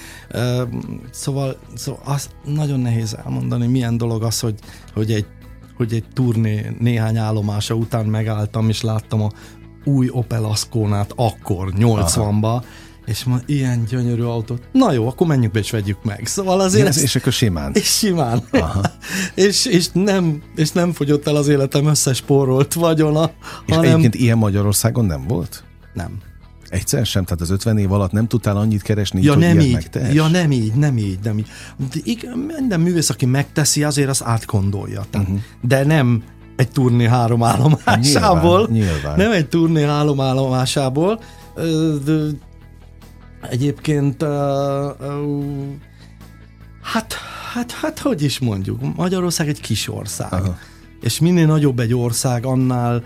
[1.11, 4.55] Szóval, szóval az nagyon nehéz elmondani, milyen dolog az, hogy,
[4.93, 5.25] hogy egy
[5.77, 9.29] hogy egy turné néhány állomása után megálltam, és láttam a
[9.83, 12.63] új Opel Asconát akkor, 80-ba,
[13.07, 14.61] és ma ilyen gyönyörű autót.
[14.71, 16.25] Na jó, akkor menjünk be és vegyük meg.
[16.25, 16.83] Szóval azért...
[16.83, 17.71] Ja, ezt, és akkor simán.
[17.73, 18.43] És simán.
[18.51, 18.81] Aha.
[19.47, 23.31] és, és, nem, és nem fogyott el az életem összes spórolt vagyona.
[23.65, 23.89] És hanem...
[23.89, 25.63] egyébként ilyen Magyarországon nem volt?
[25.93, 26.17] Nem.
[26.69, 27.23] Egyszer sem?
[27.23, 29.73] Tehát az 50 év alatt nem tudtál annyit keresni, ja, hogy nem így.
[29.73, 30.13] Megtehess?
[30.13, 31.47] Ja, nem így, nem így, nem így.
[31.77, 35.05] De igen, minden művész, aki megteszi, azért az átgondolja.
[35.09, 35.43] Tehát, uh-huh.
[35.61, 36.23] De nem
[36.55, 38.67] egy turné három állomásából.
[38.71, 39.17] Nyilván, nyilván.
[39.17, 41.19] Nem egy turné három állomásából.
[43.49, 44.23] Egyébként
[46.81, 47.13] hát,
[47.53, 50.33] hát, hát, hogy is mondjuk, Magyarország egy kis ország.
[50.33, 50.57] Aha.
[51.01, 53.03] És minél nagyobb egy ország, annál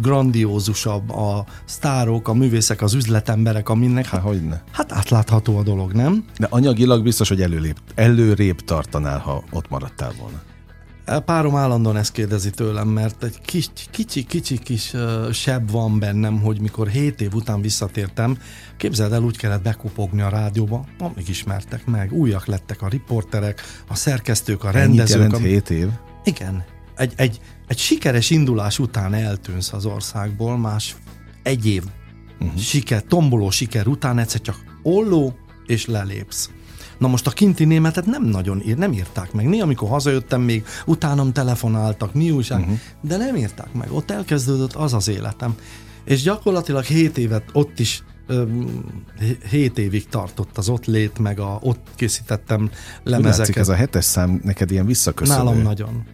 [0.00, 4.62] grandiózusabb a sztárok, a művészek, az üzletemberek, aminek hát, hogyne.
[4.72, 6.24] hát átlátható a dolog, nem?
[6.38, 10.42] De anyagilag biztos, hogy előrébb, előrébb tartanál, ha ott maradtál volna.
[11.24, 16.40] Párom állandóan ezt kérdezi tőlem, mert egy kicsi, kicsi, kicsi kis uh, seb van bennem,
[16.40, 18.38] hogy mikor 7 év után visszatértem,
[18.76, 23.94] képzeld el, úgy kellett bekupogni a rádióba, amíg ismertek meg, újak lettek a riporterek, a
[23.94, 25.20] szerkesztők, a rendezők.
[25.20, 25.88] Ennyit jelent 7 év?
[26.24, 26.64] Igen.
[26.96, 30.96] Egy, egy, egy sikeres indulás után eltűnsz az országból, más
[31.42, 31.82] egy év
[32.40, 32.58] uh-huh.
[32.58, 35.36] siker, tomboló siker után egyszer csak olló,
[35.66, 36.50] és lelépsz.
[37.04, 39.46] Na most a kinti németet nem nagyon ír, nem írták meg.
[39.46, 42.78] Néha, amikor hazajöttem, még utánam telefonáltak, mi újság, uh-huh.
[43.00, 43.92] de nem írták meg.
[43.92, 45.54] Ott elkezdődött az az életem.
[46.04, 48.02] És gyakorlatilag 7 évet ott is
[49.50, 52.70] 7 évig tartott az ott lét, meg a, ott készítettem
[53.02, 53.38] lemezeket.
[53.38, 55.38] Látszik, ez a hetes szám neked ilyen visszaköszönő.
[55.38, 56.04] Nálam nagyon.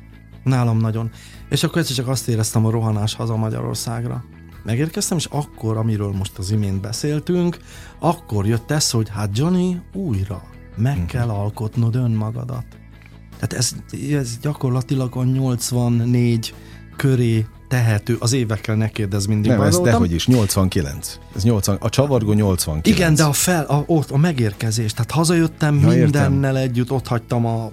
[0.45, 1.11] Nálam nagyon.
[1.49, 4.25] És akkor egyszer csak azt éreztem a rohanás haza Magyarországra.
[4.65, 7.59] Megérkeztem, és akkor, amiről most az imént beszéltünk,
[7.99, 10.43] akkor jött ez, hogy hát Johnny újra
[10.77, 12.65] meg kell alkotnod önmagadat.
[13.39, 13.75] Tehát ez,
[14.13, 16.55] ez gyakorlatilag a 84
[16.97, 19.51] köré tehető, az évekkel ne kérdez mindig.
[19.51, 21.19] Nem, ez dehogy is, 89.
[21.37, 22.97] Ez 80, a csavargó 89.
[22.97, 26.71] Igen, de a, fel, a, ott a megérkezés, tehát hazajöttem ja, mindennel értem.
[26.71, 27.71] együtt, ott hagytam a,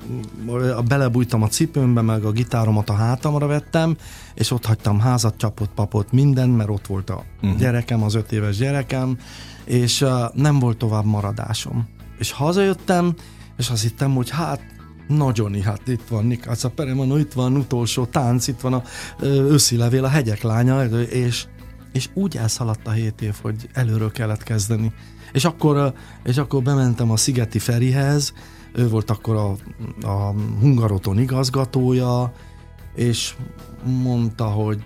[0.78, 3.98] a, belebújtam a cipőmbe, meg a gitáromat a hátamra vettem,
[4.34, 7.60] és ott hagytam házat, csapott, papot, minden, mert ott volt a uh-huh.
[7.60, 9.18] gyerekem, az öt éves gyerekem,
[9.66, 11.88] és uh, nem volt tovább maradásom.
[12.18, 13.14] És hazajöttem,
[13.58, 14.76] és azt hittem, hogy hát
[15.08, 18.84] Na Johnny, hát itt van Nikáca Peremano, itt van utolsó tánc, itt van a
[19.22, 21.46] őszi levél, a hegyek lánya, és,
[21.94, 24.94] és úgy elszaladt a hét év, hogy előről kellett kezdeni.
[25.32, 28.34] És akkor, és akkor bementem a Szigeti Ferihez,
[28.74, 29.50] ő volt akkor a,
[30.08, 32.34] a Hungaroton igazgatója,
[32.96, 33.36] és
[33.84, 34.84] mondta, hogy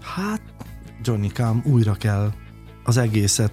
[0.00, 0.42] hát
[1.32, 2.32] Kám, újra kell
[2.84, 3.52] az egészet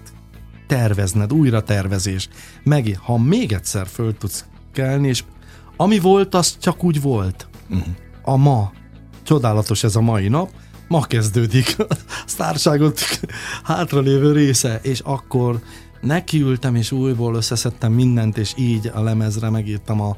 [0.72, 2.28] tervezned, újra tervezés.
[2.62, 5.24] Meg, ha még egyszer föl tudsz kelni, és
[5.76, 7.48] ami volt, az csak úgy volt.
[7.70, 7.86] Uh-huh.
[8.22, 8.72] A ma.
[9.22, 10.50] Csodálatos ez a mai nap.
[10.88, 11.86] Ma kezdődik a
[12.26, 13.00] sztárságot
[13.62, 15.58] hátralévő része, és akkor
[16.00, 20.16] nekiültem, és újból összeszedtem mindent, és így a lemezre megírtam a,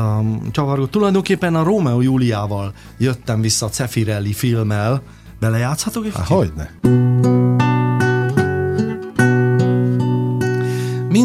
[0.00, 0.90] a csavargót.
[0.90, 5.02] Tulajdonképpen a Rómeó Júliával jöttem vissza a Cefirelli filmmel.
[5.40, 6.70] Belejátszhatok egy Hogyne.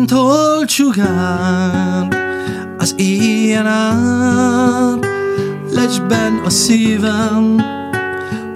[0.10, 2.08] Mint holcsugár
[2.78, 5.06] az éjjel át,
[5.74, 7.62] lecsben a szívem,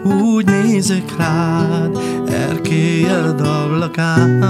[0.04, 4.50] úgy nézek rád, erkélyed ablakán,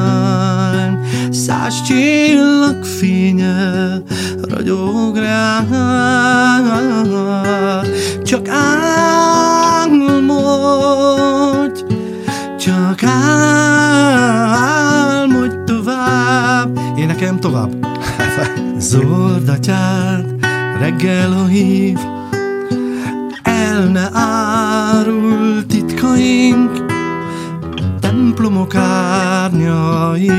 [1.31, 4.01] száz csillag fénye
[4.41, 5.67] ragyog rád,
[8.23, 9.83] csak álmodj,
[12.57, 13.73] csak álmodj
[17.43, 17.87] tovább.
[18.79, 20.35] Zordatyád
[20.79, 21.99] reggel a hív,
[23.43, 26.85] el ne árul titkaink,
[27.99, 30.31] templomok árnyain.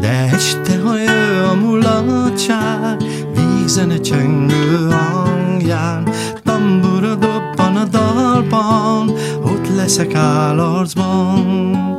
[0.00, 3.02] De este, ha jö a mulatság,
[3.34, 6.08] vízen csengő hangján,
[6.44, 9.10] tambura dobban a dalban,
[9.44, 11.94] ott leszek állarcban.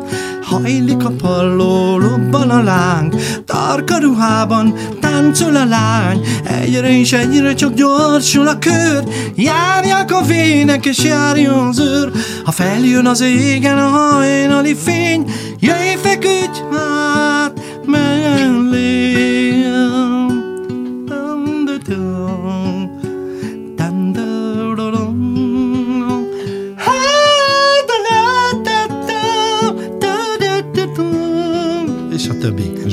[0.45, 7.73] Hajlik a palló, lobban a láng, tarka ruhában táncol a lány, egyre és egyre csak
[7.73, 9.03] gyorsul a kör,
[9.35, 12.11] járják a vének és járjon az őr,
[12.43, 18.24] ha feljön az égen a hajnali fény, jöjj feküdj hát mellém.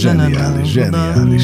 [0.02, 1.42] Zseniális, zseniális.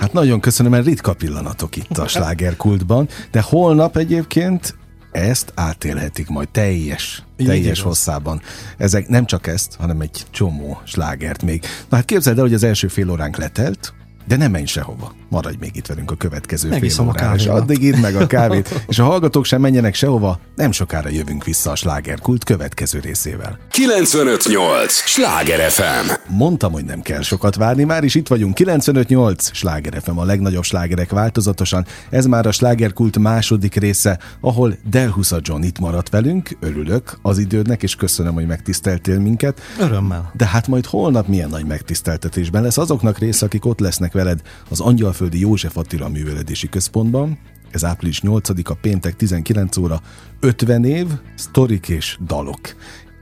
[0.00, 4.74] Hát nagyon köszönöm, mert ritka pillanatok itt a slágerkultban, de holnap egyébként
[5.10, 8.40] ezt átélhetik majd teljes, teljes hosszában.
[8.76, 11.62] Ezek nem csak ezt, hanem egy csomó slágert még.
[11.88, 15.14] Na hát képzeld el, hogy az első fél óránk letelt, de nem menj sehova.
[15.28, 18.84] Maradj még itt velünk a következő Megiszom fél órára, és addig idd meg a kávét,
[18.88, 23.58] és a hallgatók sem menjenek sehova, nem sokára jövünk vissza a slágerkult következő részével.
[23.70, 24.92] 958!
[24.92, 26.10] Sláger FM!
[26.28, 28.54] Mondtam, hogy nem kell sokat várni, már is itt vagyunk.
[28.54, 29.54] 958!
[29.54, 31.86] Sláger FM, a legnagyobb slágerek változatosan.
[32.10, 36.56] Ez már a slágerkult második része, ahol Delhusa John itt maradt velünk.
[36.60, 39.60] Örülök az idődnek, és köszönöm, hogy megtiszteltél minket.
[39.78, 40.30] Örömmel.
[40.36, 44.80] De hát majd holnap milyen nagy megtiszteltetésben lesz azoknak része, akik ott lesznek veled az
[44.80, 47.38] Angyalföldi József Attila Művelődési Központban.
[47.70, 50.00] Ez április 8-a péntek 19 óra
[50.40, 52.60] 50 év, sztorik és dalok.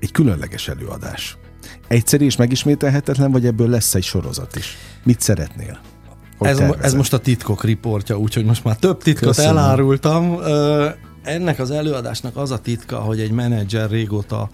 [0.00, 1.38] Egy különleges előadás.
[1.88, 4.76] Egyszerű és megismételhetetlen, vagy ebből lesz egy sorozat is?
[5.04, 5.80] Mit szeretnél?
[6.38, 9.56] Hogy ez, ez most a titkok riportja, úgyhogy most már több titkot Köszönöm.
[9.56, 10.38] elárultam.
[11.22, 14.50] Ennek az előadásnak az a titka, hogy egy menedzser régóta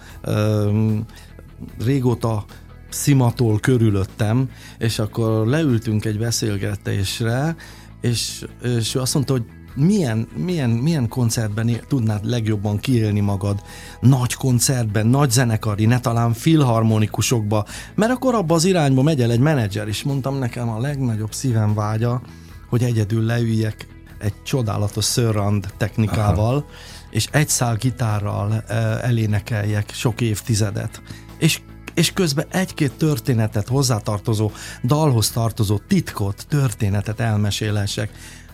[1.84, 2.44] régóta
[2.88, 7.56] szimatol körülöttem, és akkor leültünk egy beszélgetésre,
[8.00, 9.44] és, és ő azt mondta, hogy
[9.74, 13.62] milyen, milyen, milyen koncertben tudnád legjobban kiélni magad?
[14.00, 19.40] Nagy koncertben, nagy zenekari, ne talán filharmonikusokba, mert akkor abba az irányba megy el egy
[19.40, 22.22] menedzser, és mondtam nekem a legnagyobb szívem vágya,
[22.68, 23.86] hogy egyedül leüljek
[24.18, 26.66] egy csodálatos szörrand technikával, Aha.
[27.10, 28.62] és egy szál gitárral
[29.02, 31.02] elénekeljek sok évtizedet.
[31.38, 31.60] És
[31.96, 34.50] és közben egy-két történetet hozzátartozó,
[34.84, 38.10] dalhoz tartozó titkot, történetet elmesélhessek.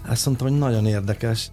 [0.07, 1.51] Azt mondtam, hogy nagyon érdekes,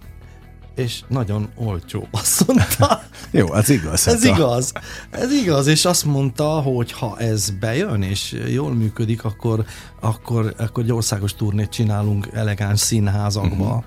[0.74, 2.08] és nagyon olcsó.
[2.20, 3.02] Azt mondta.
[3.30, 4.08] Jó, ez igaz.
[4.08, 4.72] Ez hát igaz.
[5.10, 9.64] Ez igaz, és azt mondta, hogy ha ez bejön, és jól működik, akkor,
[10.00, 13.84] akkor, akkor egy országos turnét csinálunk elegáns színházakba.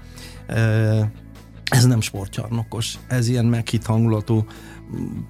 [0.47, 1.05] Uh-huh.
[1.63, 4.45] Ez nem sportcsarnokos, ez ilyen meghitt hangulatú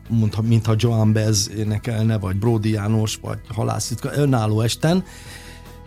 [0.09, 5.03] mondha, mintha Joan Bez énekelne, vagy Brody János, vagy Halászitka, önálló esten,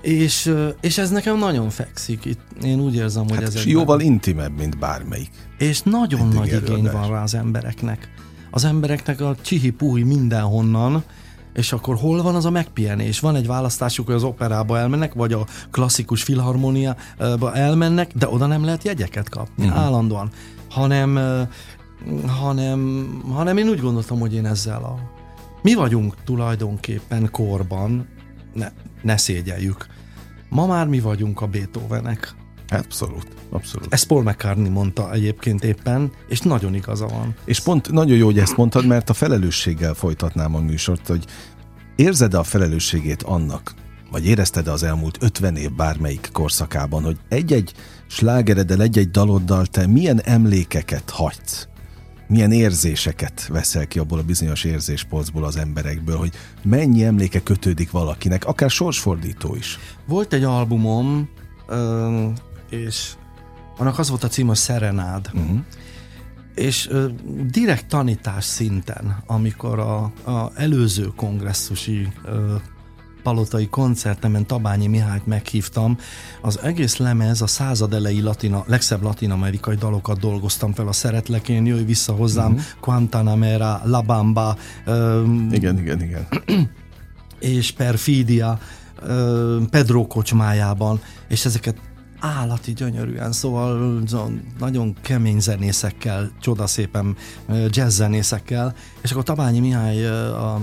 [0.00, 2.24] és, és ez nekem nagyon fekszik.
[2.24, 3.68] Itt én úgy érzem, hogy hát ez egy...
[3.68, 5.30] jóval intimebb, mint bármelyik.
[5.58, 8.08] És nagyon nagy igény van rá az embereknek.
[8.50, 11.04] Az embereknek a csihi-puhi mindenhonnan,
[11.54, 13.20] és akkor hol van az a megpihenés?
[13.20, 18.64] Van egy választásuk, hogy az operába elmennek, vagy a klasszikus filharmóniába elmennek, de oda nem
[18.64, 19.82] lehet jegyeket kapni uh-huh.
[19.82, 20.30] állandóan,
[20.70, 21.18] hanem
[22.26, 24.98] hanem, hanem én úgy gondoltam, hogy én ezzel a...
[25.62, 28.08] Mi vagyunk tulajdonképpen korban,
[28.54, 29.86] ne, ne szégyeljük.
[30.48, 32.34] Ma már mi vagyunk a Beethovenek.
[32.68, 33.92] Abszolút, abszolút.
[33.92, 37.34] Ezt Paul McCartney mondta egyébként éppen, és nagyon igaza van.
[37.44, 41.24] És pont nagyon jó, hogy ezt mondtad, mert a felelősséggel folytatnám a műsort, hogy
[41.96, 43.74] érzed-e a felelősségét annak,
[44.10, 47.72] vagy érezted az elmúlt 50 év bármelyik korszakában, hogy egy-egy
[48.06, 51.68] slágeredel, egy-egy daloddal te milyen emlékeket hagysz?
[52.28, 58.44] Milyen érzéseket veszel ki abból a bizonyos érzéspolcból az emberekből, hogy mennyi emléke kötődik valakinek,
[58.44, 59.78] akár sorsfordító is.
[60.06, 61.28] Volt egy albumom,
[62.70, 63.12] és
[63.76, 65.30] annak az volt a cím, hogy Serenád.
[65.34, 65.58] Uh-huh.
[66.54, 66.90] És
[67.50, 72.08] direkt tanítás szinten, amikor a, a előző kongresszusi
[73.26, 75.98] palotai koncertemen Tabányi Mihályt meghívtam.
[76.40, 81.66] Az egész lemez a század elejé latina, legszebb latin-amerikai dalokat dolgoztam fel, a Szeretlek én,
[81.66, 82.64] jöjj vissza hozzám, uh-huh.
[82.80, 84.56] Guantanamera, La Bamba.
[84.86, 86.28] Um, igen, igen, igen.
[87.54, 88.58] És Perfidia,
[89.08, 91.76] um, Pedro kocsmájában, és ezeket
[92.20, 94.02] állati gyönyörűen, szóval
[94.58, 97.16] nagyon kemény zenészekkel, csodaszépen
[97.68, 100.60] jazz zenészekkel, és akkor Tabányi Mihály a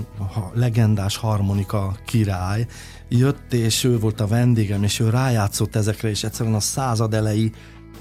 [0.54, 2.66] legendás harmonika király
[3.08, 7.50] jött, és ő volt a vendégem, és ő rájátszott ezekre, és egyszerűen a század elejé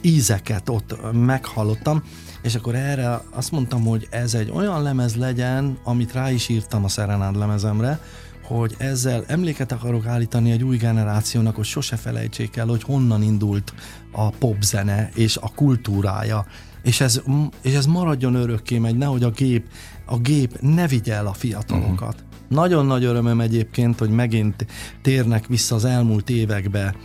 [0.02, 2.04] ízeket ott meghallottam,
[2.42, 6.84] és akkor erre azt mondtam, hogy ez egy olyan lemez legyen, amit rá is írtam
[6.84, 8.00] a Serenád lemezemre,
[8.44, 13.74] hogy ezzel emléket akarok állítani egy új generációnak, hogy sose felejtsék el, hogy honnan indult
[14.12, 16.46] a popzene és a kultúrája.
[16.84, 17.22] És ez,
[17.62, 19.68] és ez maradjon örökké megy, nehogy a gép,
[20.06, 22.14] a gép ne vigye el a fiatalokat.
[22.14, 22.32] Uh-huh.
[22.50, 24.66] Nagyon nagy örömöm egyébként, hogy megint
[25.02, 26.96] térnek vissza az elmúlt évekbe,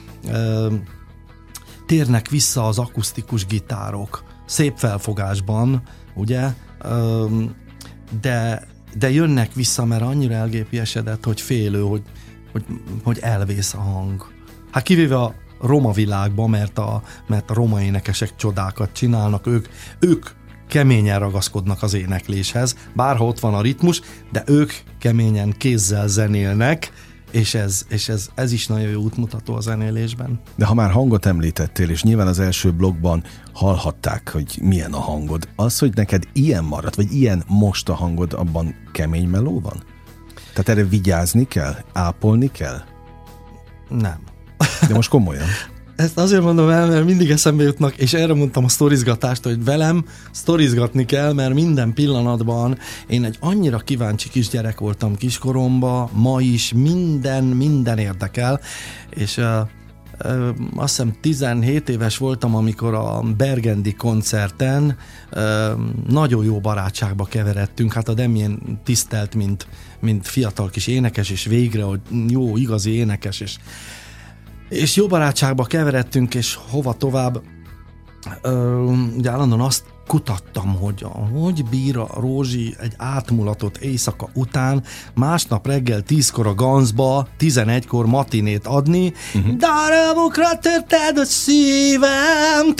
[1.87, 5.83] térnek vissza az akusztikus gitárok, szép felfogásban,
[6.15, 6.55] ugye,
[8.21, 8.67] de
[8.99, 12.03] de jönnek vissza, mert annyira elgépiesedett, hogy félő, hogy,
[12.53, 12.65] hogy,
[13.03, 14.27] hogy elvész a hang.
[14.71, 19.67] Hát kivéve a roma világban, mert a, mert a roma énekesek csodákat csinálnak, ők,
[19.99, 20.27] ők
[20.69, 24.01] keményen ragaszkodnak az énekléshez, bárha ott van a ritmus,
[24.33, 26.93] de ők keményen kézzel zenélnek,
[27.31, 30.41] és ez, és ez, ez is nagyon jó útmutató a zenélésben.
[30.57, 35.49] De ha már hangot említettél, és nyilván az első blogban hallhatták, hogy milyen a hangod,
[35.57, 39.83] az, hogy neked ilyen maradt, vagy ilyen most a hangod, abban kemény meló van?
[40.53, 41.75] Tehát erre vigyázni kell?
[41.93, 42.81] Ápolni kell?
[43.89, 44.19] Nem.
[44.89, 45.47] De most komolyan.
[45.99, 50.05] Ezt azért mondom el, mert mindig eszembe jutnak, és erre mondtam a sztorizgatást, hogy velem
[50.31, 57.45] sztorizgatni kell, mert minden pillanatban én egy annyira kíváncsi kisgyerek voltam kiskoromba, ma is minden,
[57.45, 58.61] minden érdekel,
[59.11, 59.45] és uh,
[60.25, 64.97] uh, azt hiszem 17 éves voltam, amikor a Bergendi koncerten
[65.33, 65.43] uh,
[66.09, 69.67] nagyon jó barátságba keveredtünk, hát a Demien tisztelt, mint,
[70.01, 73.57] mint fiatal kis énekes, és végre, hogy jó, igazi énekes, és
[74.69, 77.43] és jó barátságba keveredtünk, és hova tovább.
[78.43, 78.77] Ö,
[79.17, 84.83] ugye állandóan azt kutattam, hogy hogy bír a Rózsi egy átmulatott éjszaka után
[85.15, 89.13] másnap reggel 10-kor a Ganzba 11-kor matinét adni.
[89.35, 89.57] Uh-huh.
[89.57, 92.75] Darabokra törted a szívem,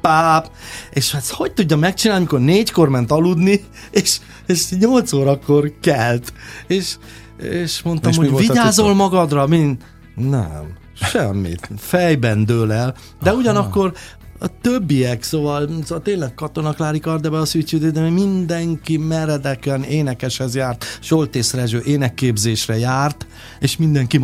[0.00, 0.50] páp.
[0.90, 6.32] És hát hogy tudja megcsinálni, amikor négykor ment aludni, és, és nyolc órakor kelt.
[6.66, 6.96] És,
[7.38, 9.82] és mondtam, és hogy vigyázol magadra, mint
[10.14, 11.68] nem, semmit.
[11.76, 12.94] Fejben dől el.
[13.22, 13.38] De Aha.
[13.38, 13.92] ugyanakkor
[14.38, 20.98] a többiek, szóval, szóval tényleg Katona Klári Kardebe a szűcsődő, de mindenki meredeken énekeshez járt,
[21.00, 23.26] Soltész Rezső énekképzésre járt,
[23.60, 24.18] és mindenki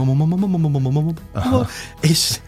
[2.01, 2.39] és,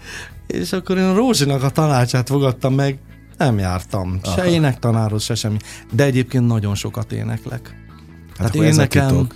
[0.46, 2.98] és akkor én a Rózsinak a tanácsát fogadtam meg,
[3.36, 4.36] nem jártam, Aha.
[4.36, 5.56] se énektanárhoz, se semmi,
[5.92, 7.76] de egyébként nagyon sokat éneklek.
[8.38, 9.26] Hát Tehát én nekem,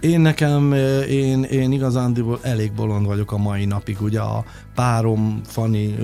[0.00, 0.72] én nekem,
[1.08, 5.94] én, én igazándiból elég bolond vagyok a mai napig, ugye a párom, Fani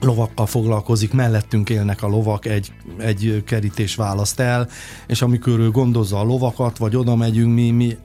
[0.00, 4.68] lovakkal foglalkozik, mellettünk élnek a lovak, egy, egy kerítés választ el,
[5.06, 7.96] és amikor ő gondozza a lovakat, vagy oda megyünk, mi, mi,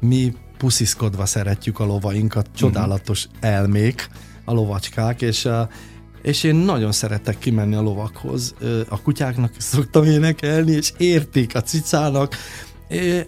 [0.00, 4.08] mi pusziszkodva szeretjük a lovainkat, csodálatos elmék
[4.44, 5.48] a lovacskák, és
[6.22, 8.54] és én nagyon szeretek kimenni a lovakhoz.
[8.88, 12.36] A kutyáknak szoktam énekelni, és értik a cicának,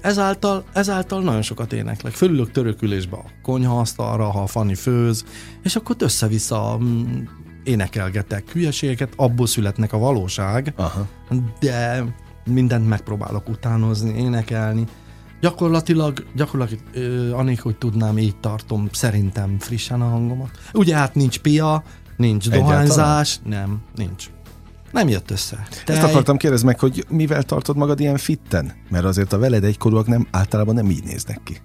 [0.01, 2.13] ezáltal, ezáltal nagyon sokat éneklek.
[2.13, 5.25] Fölülök törökülésbe a konyhaasztalra, ha a Fanni főz,
[5.63, 7.23] és akkor össze-vissza mm,
[7.65, 11.07] énekelgetek hülyeségeket, abból születnek a valóság, Aha.
[11.61, 12.05] de
[12.45, 14.87] mindent megpróbálok utánozni, énekelni.
[15.41, 16.85] Gyakorlatilag, gyakorlatilag
[17.33, 20.51] anélkül, hogy tudnám, így tartom szerintem frissen a hangomat.
[20.73, 21.83] Ugye hát nincs pia,
[22.17, 23.69] nincs dohányzás, Egyáltalán?
[23.69, 24.31] nem, nincs.
[24.93, 25.67] Nem jött össze.
[25.85, 28.73] Te Ezt akartam kérdezni meg, hogy mivel tartod magad ilyen fitten?
[28.89, 31.61] Mert azért a veled egykorúak nem, általában nem így néznek ki.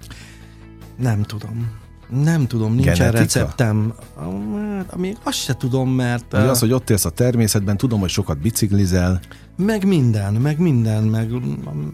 [0.97, 1.83] Nem tudom.
[2.09, 3.19] Nem tudom, nincsen Genetika?
[3.19, 3.93] receptem.
[4.95, 6.31] Még azt se tudom, mert...
[6.31, 9.19] Mi az, hogy ott élsz a természetben, tudom, hogy sokat biciklizel.
[9.57, 11.31] Meg minden, meg minden, meg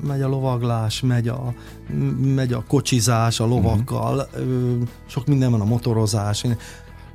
[0.07, 1.53] megy a lovaglás, megy a,
[2.35, 4.87] megy a kocsizás a lovakkal, uh-huh.
[5.07, 6.45] sok minden van a motorozás.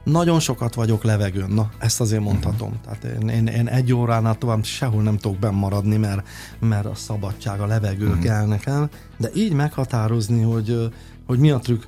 [0.07, 2.69] Nagyon sokat vagyok levegőn, na, ezt azért mondhatom.
[2.69, 2.85] Uh-huh.
[2.85, 7.61] Tehát én, én, én egy óránál tovább sehol nem tudok bennmaradni, mert, mert a szabadság,
[7.61, 8.23] a levegő uh-huh.
[8.23, 8.89] kell nekem.
[9.17, 10.91] De így meghatározni, hogy,
[11.27, 11.83] hogy mi a trükk.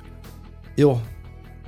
[0.75, 1.01] Jó,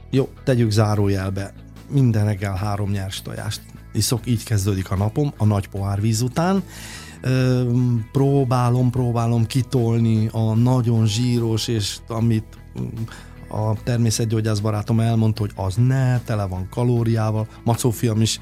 [0.09, 1.53] jó, tegyük zárójelbe.
[1.89, 3.61] Minden reggel három nyers tojást
[3.93, 6.63] iszok, így kezdődik a napom, a nagy pohár víz után.
[7.21, 7.63] Ö,
[8.11, 12.57] próbálom, próbálom kitolni a nagyon zsíros, és amit
[13.51, 18.39] a természetgyógyász barátom elmondta, hogy az ne, tele van kalóriával, Macó fiam is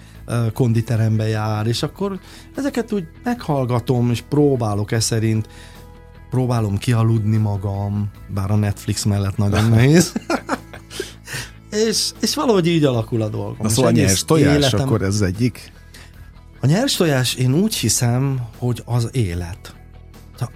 [0.53, 2.19] konditerembe jár, és akkor
[2.55, 5.47] ezeket úgy meghallgatom, és próbálok e szerint
[6.29, 10.13] próbálom kialudni magam, bár a Netflix mellett nagyon nehéz.
[11.87, 13.57] és, és valahogy így alakul a dolgom.
[13.61, 14.79] Na szóval a nyers tojás, életem...
[14.79, 15.71] akkor ez egyik?
[16.61, 19.78] A nyers tojás, én úgy hiszem, hogy az élet.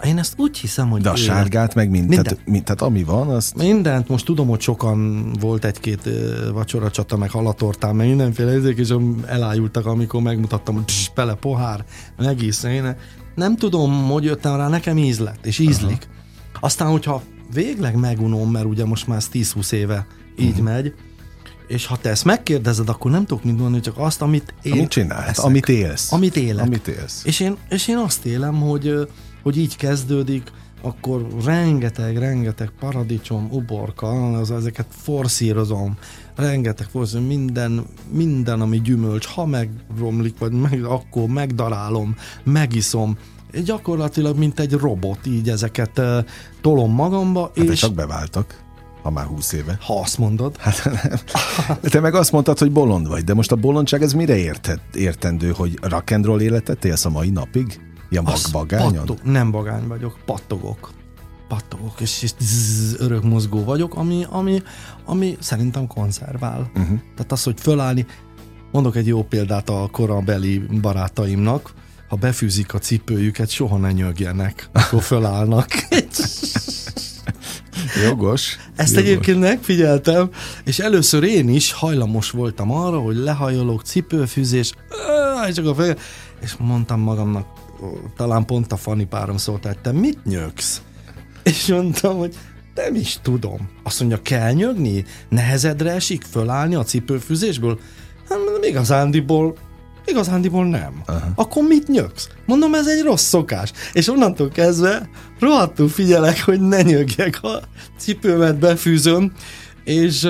[0.03, 1.01] Én ezt úgy hiszem, hogy...
[1.01, 2.23] De a sárgát meg mind, minden.
[2.23, 3.55] Tehát, mind, tehát ami van, azt...
[3.55, 6.09] Mindent, most tudom, hogy sokan volt egy-két
[6.53, 8.93] vacsora csata, meg halatortán, meg mindenféle ezek, és
[9.25, 11.85] elájultak, amikor megmutattam, hogy pss, bele pohár,
[12.17, 12.63] megisz.
[12.63, 12.95] Én
[13.35, 16.07] nem tudom, hogy jöttem rá, nekem íz lett, és ízlik.
[16.07, 16.65] Aha.
[16.65, 17.21] Aztán, hogyha
[17.53, 20.07] végleg megunom, mert ugye most már 10-20 éve
[20.37, 20.63] így uh-huh.
[20.63, 20.93] megy,
[21.67, 24.89] és ha te ezt megkérdezed, akkor nem tudok mit mondani, csak azt, amit én Amit
[24.89, 26.11] csinálsz, amit élsz.
[26.11, 26.65] Amit élek.
[26.65, 27.21] Amit élsz.
[27.25, 29.07] És én, és én azt élem, hogy
[29.43, 35.97] hogy így kezdődik, akkor rengeteg, rengeteg paradicsom, uborka, az, ezeket forszírozom,
[36.35, 43.17] rengeteg forszírozom, minden, minden, ami gyümölcs, ha megromlik, vagy meg, akkor megdarálom, megiszom,
[43.65, 46.17] gyakorlatilag, mint egy robot, így ezeket uh,
[46.61, 47.51] tolom magamba.
[47.55, 48.61] Hát és csak beváltak
[49.03, 49.77] ha már húsz éve.
[49.81, 50.57] Ha azt mondod.
[50.57, 51.19] Hát nem.
[51.81, 55.51] Te meg azt mondtad, hogy bolond vagy, de most a bolondság ez mire érted, értendő,
[55.55, 57.79] hogy rock and roll életet élsz a mai napig?
[58.13, 58.93] Ja, mag, bagányon?
[58.93, 60.91] Pattog, nem bagány vagyok, pattogok.
[61.47, 64.61] pattogok, és, és zzz, örök mozgó vagyok, ami, ami,
[65.05, 66.71] ami szerintem konzervál.
[66.75, 66.99] Uh-huh.
[67.15, 68.05] Tehát az, hogy fölállni,
[68.71, 71.73] mondok egy jó példát a korabeli barátaimnak,
[72.07, 75.67] ha befűzik a cipőjüket, soha ne nyögjenek, akkor fölállnak.
[78.03, 78.57] Jogos.
[78.75, 79.09] Ezt jogos.
[79.09, 80.29] egyébként megfigyeltem,
[80.63, 84.71] és először én is hajlamos voltam arra, hogy lehajolok, cipőfűzés,
[85.47, 85.95] és csak a fej,
[86.41, 87.45] és mondtam magamnak,
[88.15, 90.81] talán pont a Fanny párom szólt, hogy te mit nyögsz?
[91.43, 92.35] És mondtam, hogy
[92.75, 93.69] nem is tudom.
[93.83, 95.05] Azt mondja, kell nyögni?
[95.29, 97.79] Nehezedre esik fölállni a cipőfűzésből?
[98.29, 99.55] Hát mondom, igazándiból
[100.05, 101.01] Igazándiból nem.
[101.05, 101.27] Aha.
[101.35, 102.29] Akkor mit nyögsz?
[102.45, 103.71] Mondom, ez egy rossz szokás.
[103.93, 105.09] És onnantól kezdve
[105.39, 107.61] rohadtul figyelek, hogy ne nyögjek, a
[107.97, 109.31] cipőmet befűzöm,
[109.83, 110.29] és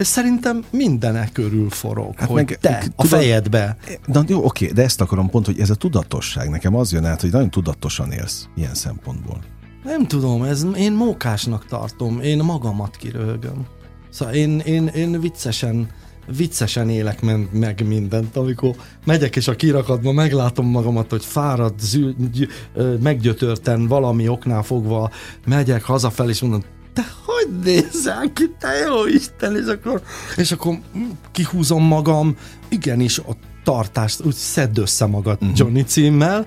[0.00, 3.76] és szerintem mindenek körül forog, hát hogy meg, te tudod, a fejedbe.
[4.06, 6.48] Na jó, oké, de ezt akarom pont, hogy ez a tudatosság.
[6.50, 9.38] Nekem az jön át, hogy nagyon tudatosan élsz ilyen szempontból.
[9.84, 13.66] Nem tudom, ez, én mókásnak tartom, én magamat kiröhögöm.
[14.10, 15.88] Szóval én, én, én viccesen
[16.36, 17.20] viccesen élek
[17.52, 18.74] meg mindent, amikor
[19.04, 22.14] megyek és a kirakatban meglátom magamat, hogy fárad, zű,
[23.00, 25.10] meggyötörten valami oknál fogva
[25.46, 30.02] megyek hazafelé, és mondom, te hogy nézel ki, te jó Isten, és akkor,
[30.36, 30.78] és akkor
[31.32, 32.36] kihúzom magam,
[32.68, 35.58] igenis a tartást, úgy szedd össze magad uh-huh.
[35.58, 36.46] Johnny címmel,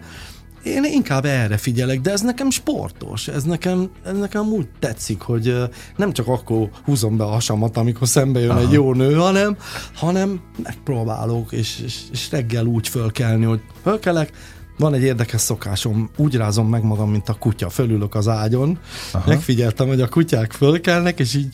[0.63, 5.55] én inkább erre figyelek, de ez nekem sportos, ez nekem, ez nekem úgy tetszik, hogy
[5.95, 8.59] nem csak akkor húzom be a hasamat, amikor szembe jön Aha.
[8.59, 9.57] egy jó nő, hanem,
[9.93, 14.31] hanem megpróbálok, és, és, és reggel úgy fölkelni, hogy fölkelek,
[14.77, 18.79] van egy érdekes szokásom, úgy rázom meg magam, mint a kutya, fölülök az ágyon,
[19.11, 19.29] Aha.
[19.29, 21.53] megfigyeltem, hogy a kutyák fölkelnek, és így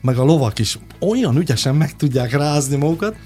[0.00, 3.16] meg a lovak is olyan ügyesen meg tudják rázni magukat,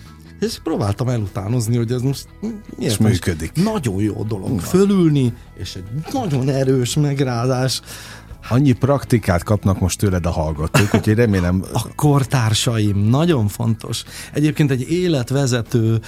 [0.41, 2.29] és próbáltam elutánozni, hogy ez most
[2.77, 3.53] miért és működik.
[3.55, 4.61] Nagyon jó dolog Na.
[4.61, 7.81] fölülni, és egy nagyon erős megrázás.
[8.49, 11.65] Annyi praktikát kapnak most tőled a hallgatók, úgyhogy remélem...
[11.73, 14.05] A kortársaim, nagyon fontos.
[14.33, 16.01] Egyébként egy életvezető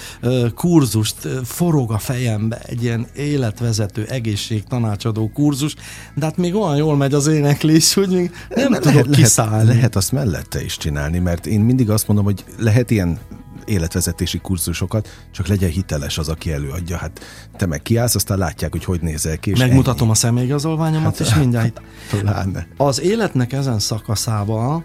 [0.55, 5.74] kurzust forog a fejembe, egy ilyen életvezető egészségtanácsadó kurzus,
[6.14, 9.55] de hát még olyan jól megy az éneklés, hogy még nem, nem tudok lehet, kiszállni.
[9.57, 13.18] Lehet, lehet azt mellette is csinálni, mert én mindig azt mondom, hogy lehet ilyen
[13.67, 16.97] életvezetési kurzusokat, csak legyen hiteles az, aki előadja.
[16.97, 17.21] Hát
[17.57, 19.53] te meg kiállsz, aztán látják, hogy hogy nézel ki.
[19.59, 20.11] Megmutatom ennyi.
[20.11, 21.81] a személyigazolványomat, hát, és mindjárt.
[22.11, 22.67] Pláne.
[22.77, 24.85] Az életnek ezen szakaszában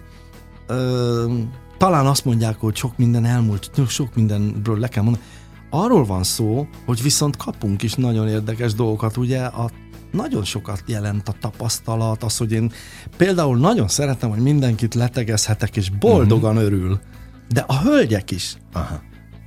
[0.66, 1.34] ö,
[1.78, 5.24] talán azt mondják, hogy sok minden elmúlt, sok mindenről le kell mondani.
[5.70, 9.70] Arról van szó, hogy viszont kapunk is nagyon érdekes dolgokat, ugye a
[10.12, 12.72] nagyon sokat jelent a tapasztalat, az, hogy én
[13.16, 16.72] például nagyon szeretem, hogy mindenkit letegezhetek, és boldogan uh-huh.
[16.72, 17.00] örül
[17.52, 18.56] de a hölgyek is.
[18.72, 19.00] Aha.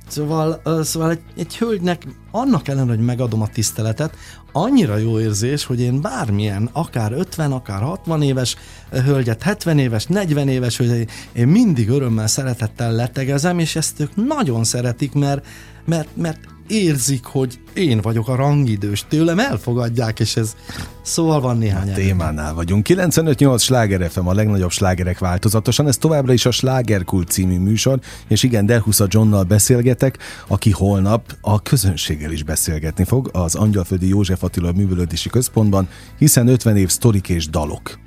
[0.08, 4.16] Szóval, szóval egy, egy hölgynek annak ellenére, hogy megadom a tiszteletet,
[4.52, 8.56] annyira jó érzés, hogy én bármilyen, akár 50, akár 60 éves
[8.90, 14.64] hölgyet, 70 éves, 40 éves, hogy én mindig örömmel, szeretettel letegezem, és ezt ők nagyon
[14.64, 15.46] szeretik, mert,
[15.84, 16.38] mert, mert
[16.68, 20.56] érzik, hogy én vagyok a rangidős, tőlem elfogadják, és ez
[21.02, 21.90] szóval van néhány.
[21.90, 22.86] A témánál vagyunk.
[22.88, 25.86] 95-8 sláger FM, a legnagyobb slágerek változatosan.
[25.86, 27.98] Ez továbbra is a Slágerkult című műsor,
[28.28, 34.42] és igen, Delhusza Johnnal beszélgetek, aki holnap a közönséggel is beszélgetni fog az Angyalföldi József
[34.42, 35.88] Attila Művelődési Központban,
[36.18, 37.98] hiszen 50 év sztorik és dalok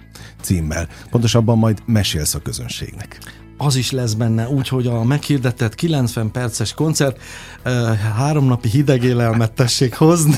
[0.41, 0.87] címmel.
[1.09, 3.19] Pontosabban majd mesélsz a közönségnek
[3.61, 7.21] az is lesz benne, úgyhogy a meghirdetett 90 perces koncert
[8.15, 10.37] három napi hideg élelmet tessék hozni.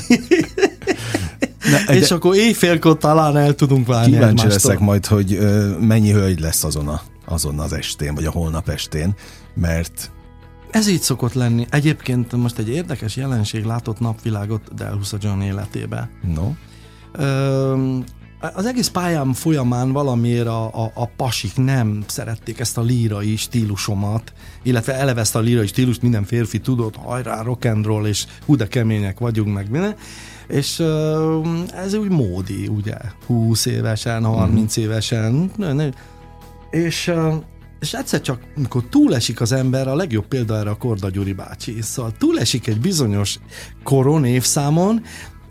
[1.70, 4.50] Ne, és akkor éjfélkor talán el tudunk válni Kíváncsi egymástól.
[4.50, 5.38] leszek majd, hogy
[5.80, 9.14] mennyi hölgy lesz azon, a, azon az estén, vagy a holnap estén,
[9.54, 10.10] mert
[10.70, 11.66] ez így szokott lenni.
[11.70, 16.10] Egyébként most egy érdekes jelenség látott napvilágot Delhusa John életébe.
[16.34, 16.52] No.
[18.54, 24.32] Az egész pályám folyamán valamiért a, a, a pasik nem szerették ezt a lírai stílusomat,
[24.62, 28.56] illetve eleve ezt a lírai stílust minden férfi tudott, hajrá, rock and roll, és hú
[28.56, 29.96] de kemények vagyunk, meg minden.
[30.48, 30.82] És
[31.74, 34.82] ez úgy módi, ugye, 20 évesen, 30 mm.
[34.82, 35.50] évesen,
[36.70, 37.12] és
[37.80, 41.80] és egyszer csak, amikor túlesik az ember, a legjobb példa erre a Korda Gyuri bácsi.
[41.80, 43.38] Szóval túlesik egy bizonyos
[43.82, 45.02] koron, évszámon,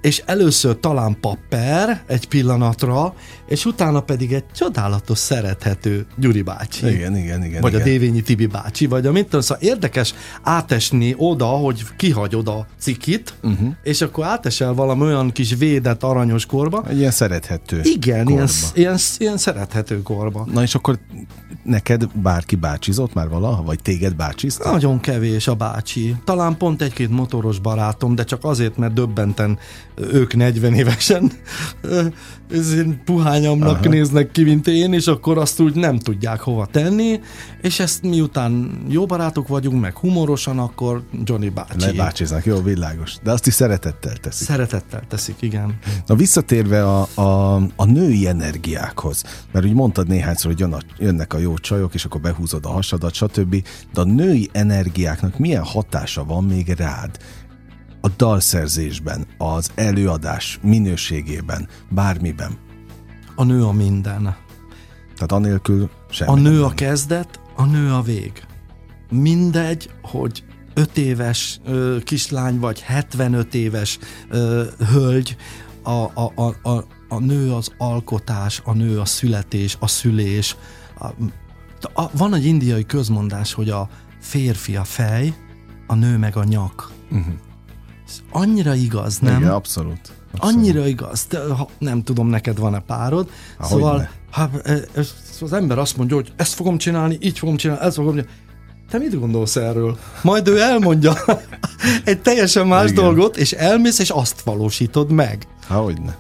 [0.02, 3.14] és először talán papper egy pillanatra,
[3.48, 6.88] és utána pedig egy csodálatos, szerethető Gyuri bácsi.
[6.88, 7.62] Igen, igen, igen.
[7.62, 7.82] Vagy igen.
[7.82, 12.68] a Dévényi Tibi bácsi, vagy a mit tudom, szóval érdekes átesni oda, hogy kihagyod a
[12.80, 13.74] cikit, uh-huh.
[13.84, 16.84] és akkor átesel valami olyan kis védett aranyos korba.
[16.88, 18.42] Egy ilyen szerethető Igen, korba.
[18.42, 20.48] Ilyen, ilyen, ilyen szerethető korba.
[20.52, 21.00] Na és akkor
[21.64, 24.72] neked bárki bácsizott már valaha, vagy téged bácsiztak?
[24.72, 26.16] Nagyon kevés a bácsi.
[26.24, 29.60] Talán pont egy-két motoros barátom, de csak azért, mert döbbenten
[29.96, 31.32] ők 40 évesen
[33.06, 33.90] puhányamnak Aha.
[33.90, 37.20] néznek ki, mint én, és akkor azt úgy nem tudják hova tenni,
[37.62, 41.86] és ezt miután jó barátok vagyunk, meg humorosan, akkor Johnny bácsi.
[41.86, 43.16] Lebácsiznak, jó, világos.
[43.24, 44.48] De azt is szeretettel teszik.
[44.48, 45.78] Szeretettel teszik, igen.
[46.06, 50.66] Na visszatérve a, a, a női energiákhoz, mert úgy mondtad néhányszor, hogy
[50.98, 53.66] jönnek a jó csajok, és akkor behúzod a hasadat, stb.
[53.94, 57.20] De a női energiáknak milyen hatása van még rád?
[58.02, 62.58] a dalszerzésben, az előadás minőségében, bármiben?
[63.36, 64.36] A nő a minden.
[65.16, 66.32] Tehát anélkül semmi.
[66.32, 68.44] A nő a kezdet, a nő a vég.
[69.10, 70.44] Mindegy, hogy
[70.74, 74.00] 5 éves ö, kislány vagy 75 éves
[74.30, 75.36] ö, hölgy,
[75.84, 80.56] a, a, a, a, a nő az alkotás, a nő a születés, a szülés.
[81.00, 81.08] A,
[81.94, 85.34] a, van egy indiai közmondás, hogy a férfi a fej,
[85.88, 86.92] a nő meg a nyak.
[87.12, 87.34] Uh-huh
[88.32, 89.38] annyira igaz, nem?
[89.38, 90.12] Igen, abszolút.
[90.32, 90.56] abszolút.
[90.56, 91.26] Annyira igaz.
[91.26, 93.30] Te, ha, nem tudom, neked van-e párod.
[93.60, 95.02] Há, szóval ha, e, e,
[95.42, 98.32] az ember azt mondja, hogy ezt fogom csinálni, így fogom csinálni, ezt fogom csinálni.
[98.90, 99.98] Te mit gondolsz erről?
[100.22, 101.14] Majd ő elmondja
[102.04, 103.04] egy teljesen más Igen.
[103.04, 105.48] dolgot, és elmész, és azt valósítod meg.
[105.68, 106.18] Hogyne.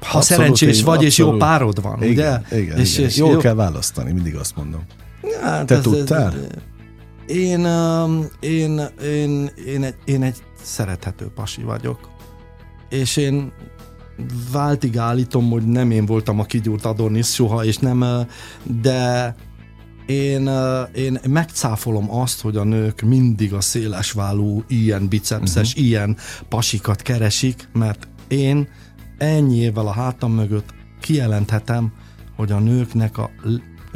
[0.00, 1.04] Ha abszolút, szerencsés én, vagy, abszolút.
[1.04, 2.58] és jó párod van, igen, ugye?
[2.58, 3.08] Igen, és, igen.
[3.08, 3.38] És Jól jó...
[3.38, 4.82] kell választani, mindig azt mondom.
[5.40, 6.32] Hát Te ez, tudtál?
[6.32, 6.40] Ez,
[7.26, 12.10] én, um, én, én, én, egy, én egy szerethető pasi vagyok.
[12.88, 13.52] És én
[14.52, 18.04] váltig állítom, hogy nem én voltam a kigyúrt Adonis soha, és nem,
[18.80, 19.34] de
[20.06, 20.50] én,
[20.94, 25.86] én megcáfolom azt, hogy a nők mindig a szélesválú, ilyen bicepses, uh-huh.
[25.86, 26.16] ilyen
[26.48, 28.68] pasikat keresik, mert én
[29.18, 31.92] ennyi évvel a hátam mögött kijelenthetem,
[32.36, 33.30] hogy a nőknek a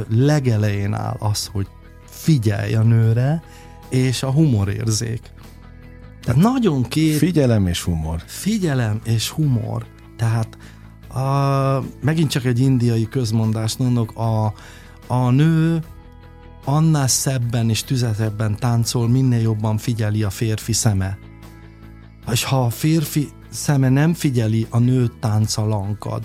[0.09, 1.67] legelején áll az, hogy
[2.05, 3.43] figyelj a nőre,
[3.89, 5.33] és a humorérzék.
[6.23, 7.17] Tehát nagyon két...
[7.17, 8.23] Figyelem és humor.
[8.27, 9.87] Figyelem és humor.
[10.17, 10.59] Tehát
[11.09, 14.55] a, megint csak egy indiai közmondást mondok, a,
[15.07, 15.83] a nő
[16.65, 21.19] annál szebben és tüzetebben táncol, minél jobban figyeli a férfi szeme.
[22.31, 26.23] És ha a férfi szeme nem figyeli, a nő tánca lankad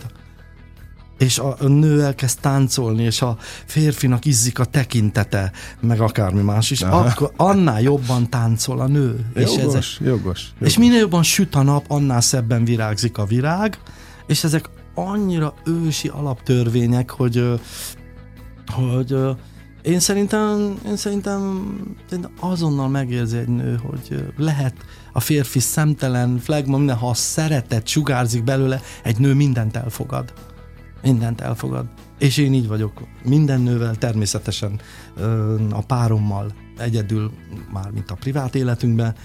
[1.22, 6.82] és a, nő elkezd táncolni, és a férfinak izzik a tekintete, meg akármi más is,
[6.82, 6.98] Aha.
[6.98, 9.26] akkor annál jobban táncol a nő.
[9.36, 10.54] Jogos, és ezek, jogos, jogos.
[10.60, 13.80] És minél jobban süt a nap, annál szebben virágzik a virág,
[14.28, 17.60] és ezek annyira ősi alaptörvények, hogy
[18.66, 19.16] hogy
[19.82, 21.62] én szerintem, én szerintem
[22.40, 24.74] azonnal megérzi egy nő, hogy lehet
[25.14, 30.34] a férfi szemtelen flagma, minden, ha a szeretet sugárzik belőle, egy nő mindent elfogad
[31.02, 31.86] mindent elfogad.
[32.20, 32.92] És én így vagyok.
[33.24, 34.80] Minden nővel természetesen
[35.72, 37.32] a párommal egyedül,
[37.72, 39.16] már mint a privát életünkben,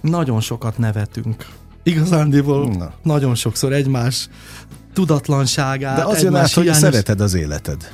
[0.00, 1.46] nagyon sokat nevetünk.
[1.82, 2.92] Igazándiból Na.
[3.02, 4.28] nagyon sokszor egymás
[4.92, 5.96] tudatlanságát.
[5.96, 7.90] De az jön át, hogy szereted az életed.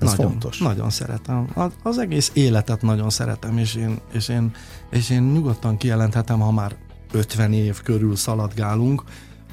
[0.00, 0.58] Ez nagyon, fontos.
[0.58, 1.48] Nagyon szeretem.
[1.54, 4.52] Az, az egész életet nagyon szeretem, és én, és, én,
[4.90, 6.76] és én nyugodtan kijelenthetem, ha már
[7.12, 9.02] 50 év körül szaladgálunk,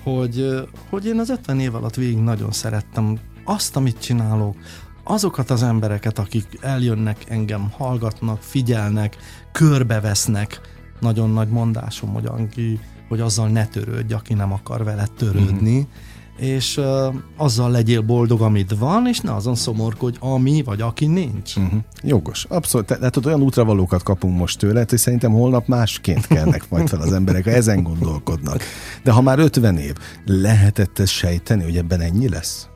[0.03, 4.55] hogy, hogy én az 50 év alatt végig nagyon szerettem azt, amit csinálok,
[5.03, 9.17] azokat az embereket, akik eljönnek engem, hallgatnak, figyelnek,
[9.51, 10.61] körbevesznek,
[10.99, 16.10] nagyon nagy mondásom, hogy, aki, hogy azzal ne törődj, aki nem akar vele törődni, mm-hmm
[16.41, 21.55] és uh, azzal legyél boldog, amit van, és ne azon szomorkodj, ami vagy aki nincs.
[21.55, 21.79] Uh-huh.
[22.03, 22.87] Jogos, abszolút.
[22.87, 27.43] Tehát olyan útravalókat kapunk most tőle, hogy szerintem holnap másként kelnek majd fel az emberek,
[27.43, 28.61] ha ezen gondolkodnak.
[29.03, 29.93] De ha már 50 év,
[30.25, 32.67] lehetett ez sejteni, hogy ebben ennyi lesz?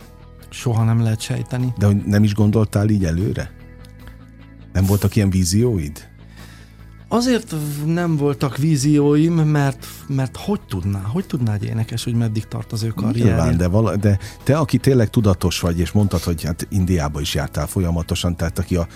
[0.49, 1.73] Soha nem lehet sejteni.
[1.77, 3.51] De hogy nem is gondoltál így előre?
[4.73, 6.14] Nem voltak ilyen vízióid?
[7.07, 12.71] Azért nem voltak vízióim, mert, mert hogy tudná, hogy tudná egy énekes, hogy meddig tart
[12.71, 13.33] az ő karrierje?
[13.33, 17.33] Nyilván, de, vala, de te, aki tényleg tudatos vagy, és mondtad, hogy hát Indiába is
[17.33, 18.87] jártál folyamatosan, tehát aki a,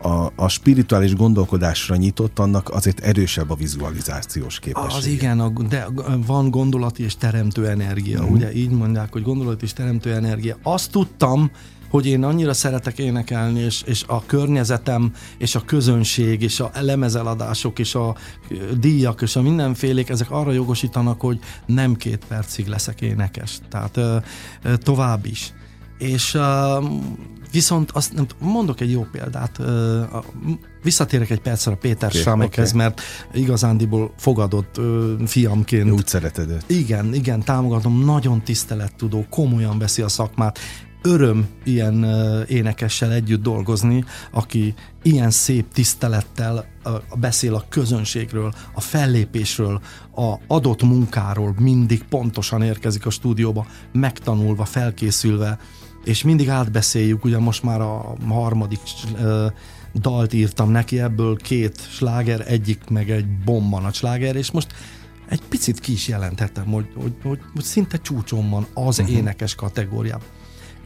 [0.00, 4.98] a, a spirituális gondolkodásra nyitott, annak azért erősebb a vizualizációs képesség.
[4.98, 5.86] Az igen, de
[6.26, 8.32] van gondolati és teremtő energia, mm.
[8.32, 10.56] ugye így mondják, hogy gondolati és teremtő energia.
[10.62, 11.50] Azt tudtam,
[11.90, 17.78] hogy én annyira szeretek énekelni, és, és a környezetem, és a közönség, és a lemezeladások,
[17.78, 18.16] és a
[18.78, 23.58] díjak, és a mindenfélék, ezek arra jogosítanak, hogy nem két percig leszek énekes.
[23.70, 24.16] Tehát ö,
[24.62, 25.52] ö, tovább is.
[25.98, 26.78] És ö,
[27.52, 30.02] viszont azt nem mondok egy jó példát, ö,
[30.82, 32.80] visszatérek egy percre a Péter okay, Sámekhez, okay.
[32.80, 33.00] mert
[33.32, 35.90] igazándiból fogadott ö, fiamként.
[35.90, 36.64] Úgy szereted őt.
[36.66, 40.58] Igen, igen, támogatom, nagyon tisztelettudó, komolyan veszi a szakmát,
[41.08, 42.04] öröm ilyen
[42.48, 46.66] énekessel együtt dolgozni, aki ilyen szép tisztelettel
[47.14, 49.80] beszél a közönségről, a fellépésről,
[50.16, 55.58] a adott munkáról, mindig pontosan érkezik a stúdióba, megtanulva, felkészülve,
[56.04, 58.80] és mindig átbeszéljük, ugye most már a harmadik
[59.94, 64.74] dalt írtam neki, ebből két sláger, egyik meg egy bomba nagy sláger, és most
[65.28, 69.16] egy picit ki is jelentettem, hogy, hogy, hogy, hogy szinte csúcson van az uh-huh.
[69.16, 70.37] énekes kategóriában.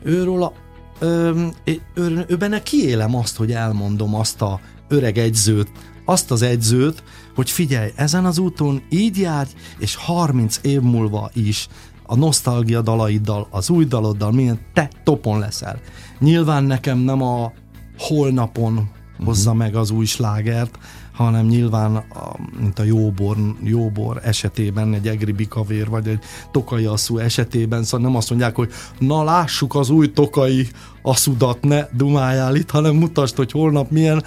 [0.02, 0.52] Őről a,
[0.98, 1.46] ö,
[1.94, 5.70] ő, ő benne kiélem azt, hogy elmondom azt a öreg egyzőt,
[6.04, 7.02] azt az egyzőt,
[7.34, 11.68] hogy figyelj, ezen az úton így járj, és 30 év múlva is
[12.06, 15.80] a nosztalgia dalaiddal, az új daloddal, milyen te topon leszel.
[16.18, 17.52] Nyilván nekem nem a
[17.98, 18.90] holnapon
[19.24, 19.64] hozza uh-huh.
[19.64, 20.78] meg az új slágert,
[21.12, 26.18] hanem nyilván, a, mint a jóbor, jóbor esetében, egy egri bikavér, vagy egy
[26.50, 30.68] tokai asszú esetében, szóval nem azt mondják, hogy na lássuk az új tokai
[31.02, 34.24] asszudat, ne dumáljál itt, hanem mutasd, hogy holnap milyen,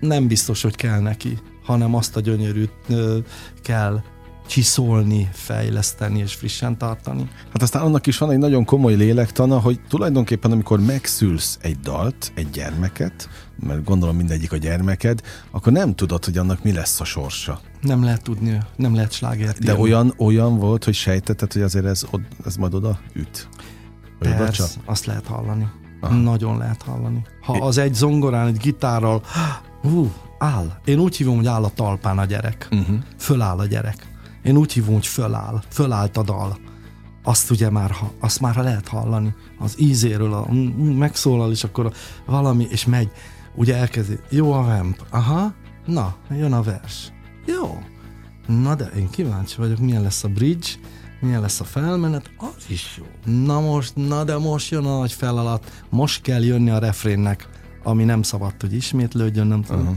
[0.00, 3.18] nem biztos, hogy kell neki, hanem azt a gyönyörűt ö,
[3.62, 4.02] kell
[4.46, 7.28] csiszolni, fejleszteni és frissen tartani.
[7.52, 12.32] Hát aztán annak is van egy nagyon komoly lélektana, hogy tulajdonképpen amikor megszülsz egy dalt,
[12.34, 13.28] egy gyermeket,
[13.66, 17.60] mert gondolom mindegyik a gyermeked, akkor nem tudod, hogy annak mi lesz a sorsa.
[17.80, 22.04] Nem lehet tudni, nem lehet slágert De olyan, olyan volt, hogy sejtetted, hogy azért ez,
[22.44, 23.48] ez majd oda üt?
[24.18, 24.68] Persze, oda csak?
[24.84, 25.70] azt lehet hallani.
[26.00, 26.14] Aha.
[26.14, 27.22] Nagyon lehet hallani.
[27.40, 29.22] Ha az egy zongorán, egy gitárral,
[29.80, 30.80] hú, áll.
[30.84, 32.68] Én úgy hívom, hogy áll a talpán a gyerek.
[32.70, 32.96] Uh-huh.
[33.18, 34.06] Föláll a gyerek.
[34.42, 36.58] Én úgy hívom, hogy föláll, fölállt a dal.
[37.22, 39.34] Azt ugye már, azt már lehet hallani.
[39.58, 40.52] Az ízéről a,
[40.98, 41.92] megszólal, és akkor
[42.26, 43.10] valami, és megy.
[43.54, 45.54] Ugye elkezdi, jó a vamp, aha,
[45.86, 47.12] na, jön a vers.
[47.46, 47.82] Jó.
[48.46, 50.68] Na de én kíváncsi vagyok, milyen lesz a bridge,
[51.20, 53.34] milyen lesz a felmenet, az is jó.
[53.44, 57.48] Na most, na de most jön a nagy feladat, most kell jönni a refrénnek,
[57.82, 59.80] ami nem szabad, hogy ismétlődjön, nem tudom.
[59.80, 59.96] Uh-huh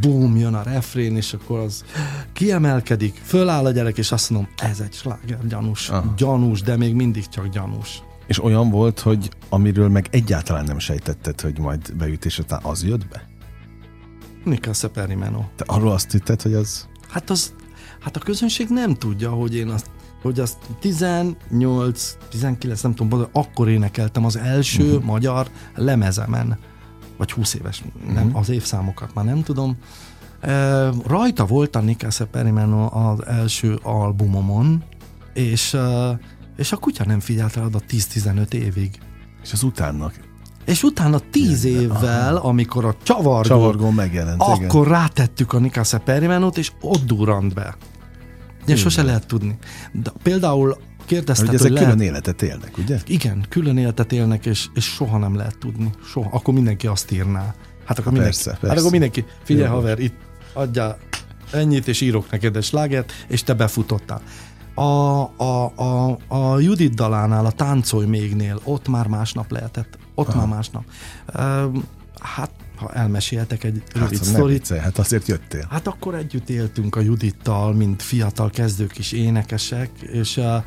[0.00, 1.84] bum, jön a refrén, és akkor az
[2.32, 6.14] kiemelkedik, föláll a gyerek, és azt mondom, ez egy sláger, gyanús, Aha.
[6.16, 8.02] gyanús, de még mindig csak gyanús.
[8.30, 13.08] És olyan volt, hogy amiről meg egyáltalán nem sejtetted, hogy majd beütés után az jött
[13.08, 13.28] be?
[14.44, 15.44] Nika Szeperimeno.
[15.56, 16.88] Te arról azt hitted, hogy az...
[17.08, 17.54] Hát az,
[18.00, 19.90] hát a közönség nem tudja, hogy én azt
[20.22, 25.04] hogy azt 18, 19, nem tudom, akkor énekeltem az első uh-huh.
[25.04, 26.58] magyar lemezemen
[27.16, 28.40] vagy 20 éves, nem, uh-huh.
[28.40, 29.76] az évszámokat már nem tudom.
[30.40, 34.84] E, rajta volt a Nika Perimeno az első albumomon,
[35.32, 36.18] és, e,
[36.60, 38.90] és a kutya nem figyelt rá a 10-15 évig.
[39.42, 40.10] És az utána
[40.64, 42.48] és utána tíz igen, évvel, aha.
[42.48, 44.98] amikor a csavargó, csavargó megjelent, akkor igen.
[44.98, 47.76] rátettük a Nika Perimenót, és ott durrant be.
[48.62, 49.58] Ugye sose lehet tudni.
[49.92, 51.92] De például kérdezted, hogy ezek hogy lehet...
[51.92, 52.98] külön életet élnek, ugye?
[53.06, 55.90] Igen, külön életet élnek, és, és soha nem lehet tudni.
[56.04, 56.28] Soha.
[56.32, 57.54] Akkor mindenki azt írná.
[57.84, 58.68] Hát akkor mindenki, persze, persze.
[58.68, 59.74] Hát akkor mindenki figyelj Jó.
[59.74, 60.14] haver, itt
[60.52, 60.96] adja
[61.52, 64.22] ennyit, és írok neked egy slágert, és te befutottál.
[64.80, 69.98] A, a, a, a Judit dalánál, a Táncolj mégnél, ott már másnap lehetett.
[70.14, 70.38] Ott Aha.
[70.38, 70.84] már másnap.
[71.34, 71.82] Uh,
[72.20, 74.68] hát ha elmeséltek egy hát, rövid sztorit.
[74.68, 75.66] Hát azért jöttél.
[75.70, 80.64] Hát akkor együtt éltünk a Judittal, mint fiatal kezdők is énekesek, és a,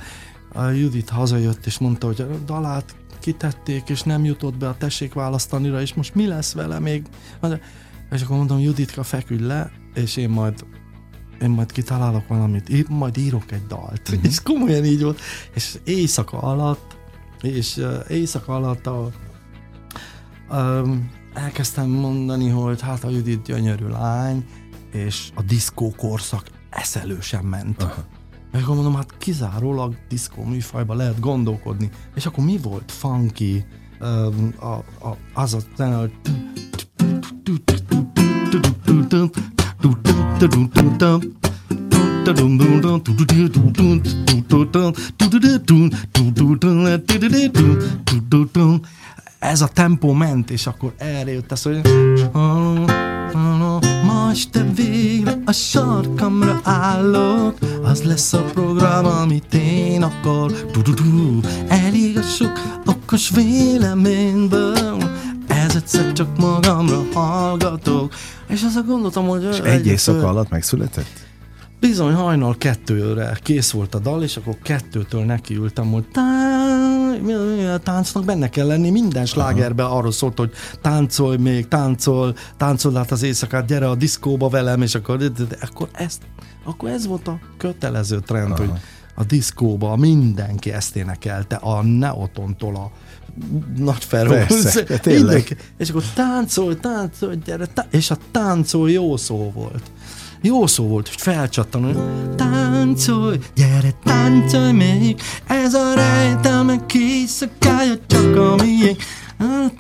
[0.53, 5.14] a Judit hazajött, és mondta, hogy a dalát kitették, és nem jutott be a tessék
[5.14, 7.03] választanira, és most mi lesz vele még?
[8.11, 10.66] És akkor mondom, Juditka, feküdj le, és én majd
[11.44, 14.10] én majd kitalálok valamit, én majd írok egy dalt.
[14.10, 14.24] Uh-huh.
[14.24, 15.20] És komolyan így volt.
[15.54, 16.98] És éjszaka alatt,
[17.41, 19.12] és uh, éjszaka alatt a,
[20.52, 24.46] um, elkezdtem mondani, hogy hát a Judit gyönyörű lány,
[24.91, 27.84] és a diszkó korszak eszelősen ment.
[27.84, 28.04] Uh-huh.
[28.54, 31.89] És akkor mondom, hát kizárólag diszkó műfajban lehet gondolkodni.
[32.16, 33.66] És akkor mi volt funky,
[34.02, 34.74] um, a,
[35.08, 36.10] a, az a zene,
[49.39, 51.81] ez a tempó ment, és akkor erre jött ez, hogy
[54.05, 60.51] ma este végre a sarkamra állok, az lesz a program, amit én akar.
[61.67, 64.97] Elég a sok okos véleményből,
[65.54, 68.14] ez egyszer csak magamra hallgatok.
[68.47, 69.43] És azt gondoltam, hogy...
[69.43, 71.32] És egy éjszaka alatt megszületett?
[71.80, 76.06] Bizony hajnal kettőre kész volt a dal, és akkor kettőtől nekiültem, hogy
[77.84, 80.51] táncnak benne kell lenni, minden slágerben arról szólt, hogy
[80.82, 85.58] táncolj még, táncol, táncol át az éjszakát, gyere a diszkóba velem, és akkor, de, de,
[85.62, 86.22] akkor, ezt,
[86.64, 88.60] akkor ez volt a kötelező trend, Aha.
[88.60, 88.72] hogy
[89.16, 92.91] a diszkóba mindenki ezt énekelte, a Neotontól a
[93.77, 94.07] nagy
[95.01, 95.57] tényleg.
[95.77, 99.91] És akkor táncolj, táncolj, gyere, tá- és a táncol jó szó volt.
[100.41, 101.97] Jó szó volt, hogy felcsattan, hogy
[102.36, 109.01] táncolj, gyere, táncolj még, ez a rejtelme kiszakája csak a miénk.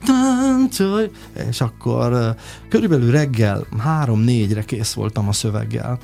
[0.05, 1.09] Táncolj!
[1.49, 2.35] És akkor
[2.69, 5.99] körülbelül reggel három-négyre kész voltam a szöveggel.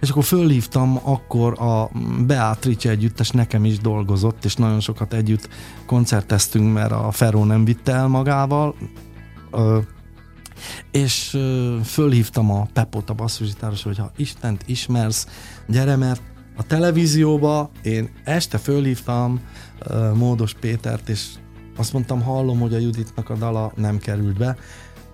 [0.00, 1.90] És akkor fölhívtam, akkor a
[2.26, 5.48] Beatrice együttes nekem is dolgozott, és nagyon sokat együtt
[5.86, 8.74] koncerteztünk, mert a Ferro nem vitte el magával.
[9.50, 9.78] Ö,
[10.90, 15.26] és ö, fölhívtam a Pepot, a basszusgitáros, hogy ha Istent ismersz,
[15.66, 16.22] gyere, mert
[16.56, 19.40] a televízióba én este fölhívtam
[19.78, 21.26] ö, Módos Pétert, és
[21.76, 24.56] azt mondtam, hallom, hogy a Juditnak a dala nem került be.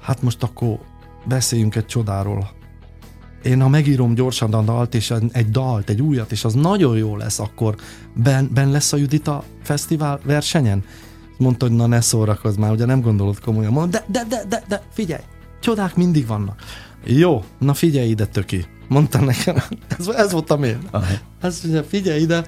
[0.00, 0.78] Hát most akkor
[1.24, 2.50] beszéljünk egy csodáról.
[3.44, 7.16] Én ha megírom gyorsan a dalt, és egy dalt, egy újat, és az nagyon jó
[7.16, 7.74] lesz, akkor
[8.14, 10.84] ben, ben lesz a Judita fesztivál versenyen?
[11.38, 13.72] Mondta, hogy na ne szórakozz már, ugye nem gondolod komolyan.
[13.72, 15.22] Mondom, de, de, de, de, de, figyelj,
[15.60, 16.62] csodák mindig vannak.
[17.04, 18.64] Jó, na figyelj ide, töki.
[18.88, 19.56] Mondta nekem,
[19.98, 20.78] ez, ez voltam én.
[21.40, 22.44] Azt mondja, figyelj ide,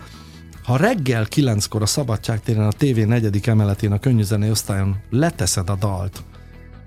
[0.65, 6.23] ha reggel kilenckor a Szabadságtéren a TV negyedik emeletén a könnyűzenei osztályon leteszed a dalt,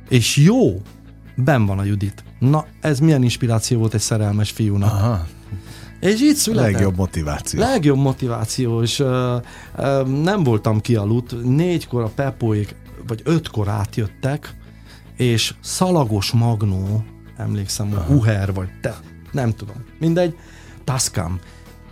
[0.10, 0.82] és jó,
[1.36, 2.24] ben van a Judit.
[2.40, 4.92] Na, ez milyen inspiráció volt egy szerelmes fiúnak.
[4.92, 5.28] Aha.
[6.00, 6.72] És így született.
[6.72, 7.60] Legjobb motiváció.
[7.60, 9.36] Legjobb motiváció, és uh,
[9.78, 11.44] uh, nem voltam kialudt.
[11.44, 12.76] Négykor a Pepóék,
[13.08, 14.56] vagy ötkor átjöttek,
[15.18, 17.04] és szalagos magnó,
[17.38, 18.98] emlékszem, hogy Uher, vagy te,
[19.32, 20.36] nem tudom, mindegy,
[20.84, 21.40] Tascam.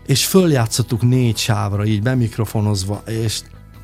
[0.05, 3.41] És följátszottuk négy sávra, így bemikrofonozva, és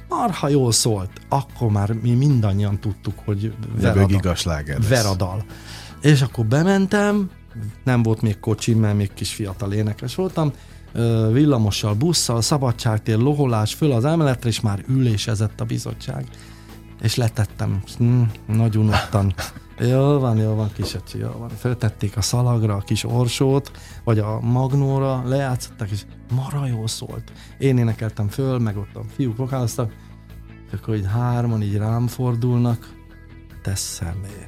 [0.10, 1.10] marha jól szólt.
[1.30, 3.54] Akkor már mi mindannyian tudtuk, hogy
[4.80, 4.88] lesz.
[4.88, 5.46] Veradal.
[6.04, 7.30] És akkor bementem,
[7.84, 10.52] nem volt még kocsim, mert még kis fiatal énekes voltam,
[11.32, 16.28] villamossal, busszal, szabadságtér, loholás, föl az emeletre, és már ülésezett a bizottság.
[17.02, 19.34] És letettem, hm, nagy unottan.
[19.90, 21.50] Jó van, jó van, kisöcsi, jó van.
[21.50, 23.72] Föltették a szalagra a kis orsót,
[24.04, 26.02] vagy a magnóra, lejátszották, és
[26.36, 27.32] mara jól szólt.
[27.58, 29.94] Én énekeltem föl, meg ott a fiúk vokáloztak,
[30.68, 33.03] és akkor így hárman így rám fordulnak,
[33.64, 34.48] te szemét.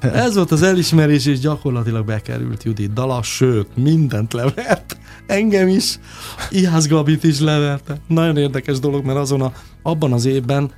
[0.24, 4.96] Ez volt az elismerés, és gyakorlatilag bekerült Judit dala, sőt, mindent levert.
[5.26, 5.98] Engem is,
[6.50, 7.96] Ihász Gabit is leverte.
[8.08, 10.70] Nagyon érdekes dolog, mert azon a, abban az évben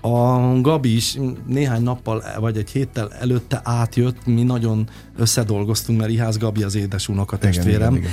[0.00, 6.38] a Gabi is néhány nappal, vagy egy héttel előtte átjött, mi nagyon összedolgoztunk, mert Ihász
[6.38, 7.94] Gabi az édes unoka testvérem.
[7.94, 8.10] igen,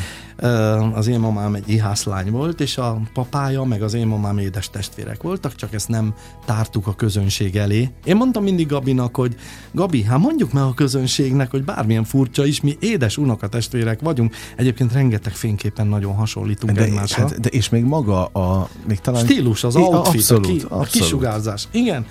[0.94, 4.70] Az én mamám egy Ihász lány volt, és a papája, meg az én mamám édes
[4.70, 6.14] testvérek voltak, csak ezt nem
[6.46, 7.90] tártuk a közönség elé.
[8.04, 9.36] Én mondtam mindig Gabinak, hogy
[9.72, 14.36] Gabi, hát mondjuk meg a közönségnek, hogy bármilyen furcsa is, mi édes unoka testvérek vagyunk.
[14.56, 17.22] Egyébként rengeteg fényképen nagyon hasonlítunk De, egymásra.
[17.22, 18.70] hát, de és még maga a...
[18.88, 19.24] Még talán...
[19.24, 21.10] Stílus, az outfit, abszolút, a, ki, a abszolút.
[21.58, 21.68] Kisugárzás.
[21.72, 22.06] Igen.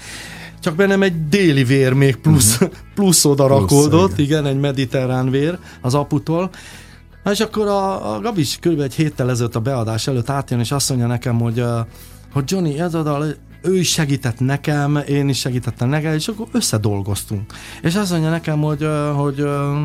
[0.61, 2.59] Csak bennem egy déli vér még plusz,
[2.95, 4.25] plusz oda rakódott, igen.
[4.25, 6.51] igen, egy mediterrán vér az aputól.
[7.23, 8.81] Na és akkor a, a Gabi is kb.
[8.81, 11.65] egy héttel ezelőtt a beadás előtt átjön, és azt mondja nekem, hogy,
[12.33, 16.47] hogy Johnny, ez a dal, ő is segített nekem, én is segítettem nekem, és akkor
[16.53, 17.53] összedolgoztunk.
[17.83, 19.77] És azt mondja nekem, hogy, hogy uh,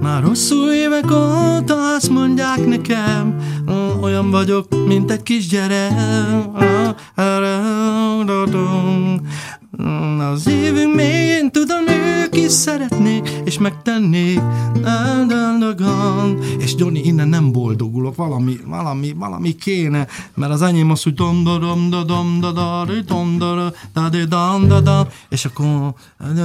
[0.00, 3.36] már hosszú évek óta azt mondják nekem,
[4.00, 5.92] olyan vagyok, mint egy kisgyerek.
[10.28, 14.40] Mm, Az évünk még tudom, ők is szeretnék, és megtennék.
[15.28, 16.38] Daldagan.
[16.58, 21.44] És Johnny, innen nem boldogulok, valami, valami, valami kéne, mert az enyém az, hogy dom
[21.44, 22.52] da dom da dom da
[23.06, 23.72] dom da
[24.28, 25.94] dom da és akkor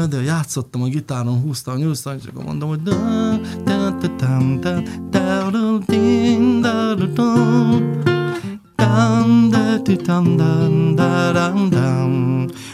[0.09, 2.95] de, játszottam a gitáron, húztam, nyúztam, és akkor mondom, hogy da
[3.63, 4.81] da da da da
[5.11, 8.12] da da da da da, da.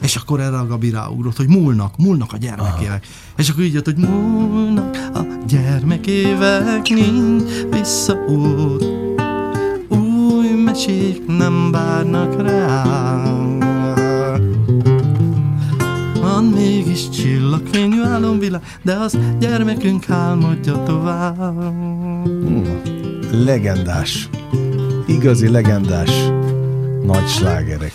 [0.01, 3.07] És akkor erre a Gabi ráugrott, hogy múlnak, múlnak a gyermekévek.
[3.37, 8.85] És akkor így jött, hogy múlnak a gyermekévek, nincs visszaút.
[9.87, 13.57] Új mesék nem várnak rám.
[16.21, 21.73] Van mégis csillagfényű álomvilág, de az gyermekünk álmodja tovább.
[23.31, 24.29] Legendás.
[25.09, 26.09] Igazi legendás
[27.03, 27.91] nagy slágerek.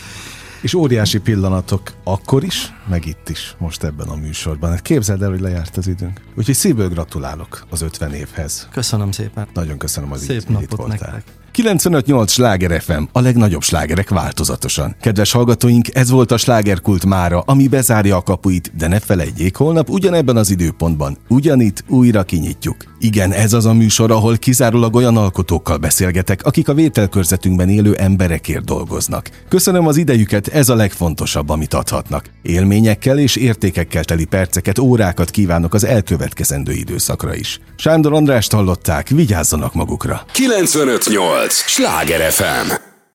[0.62, 4.70] És óriási pillanatok akkor is, meg itt is, most ebben a műsorban.
[4.70, 6.20] Hát képzeld el, hogy lejárt az időnk.
[6.34, 8.68] Úgyhogy szívből gratulálok az 50 évhez.
[8.70, 9.46] Köszönöm szépen.
[9.54, 11.12] Nagyon köszönöm, hogy Szép itt, hogy itt napot voltál.
[11.12, 11.32] nektek.
[11.56, 14.96] 95.8 Sláger FM, a legnagyobb slágerek változatosan.
[15.00, 19.90] Kedves hallgatóink, ez volt a slágerkult mára, ami bezárja a kapuit, de ne felejtjék, holnap
[19.90, 22.76] ugyanebben az időpontban, ugyanitt újra kinyitjuk.
[22.98, 28.64] Igen, ez az a műsor, ahol kizárólag olyan alkotókkal beszélgetek, akik a vételkörzetünkben élő emberekért
[28.64, 29.30] dolgoznak.
[29.48, 32.24] Köszönöm az idejüket, ez a legfontosabb, amit adhatnak.
[32.42, 37.60] Élményekkel és értékekkel teli perceket, órákat kívánok az elkövetkezendő időszakra is.
[37.76, 40.22] Sándor Andrást hallották, vigyázzanak magukra.
[40.32, 41.43] 958!
[41.52, 42.93] Sláger FM!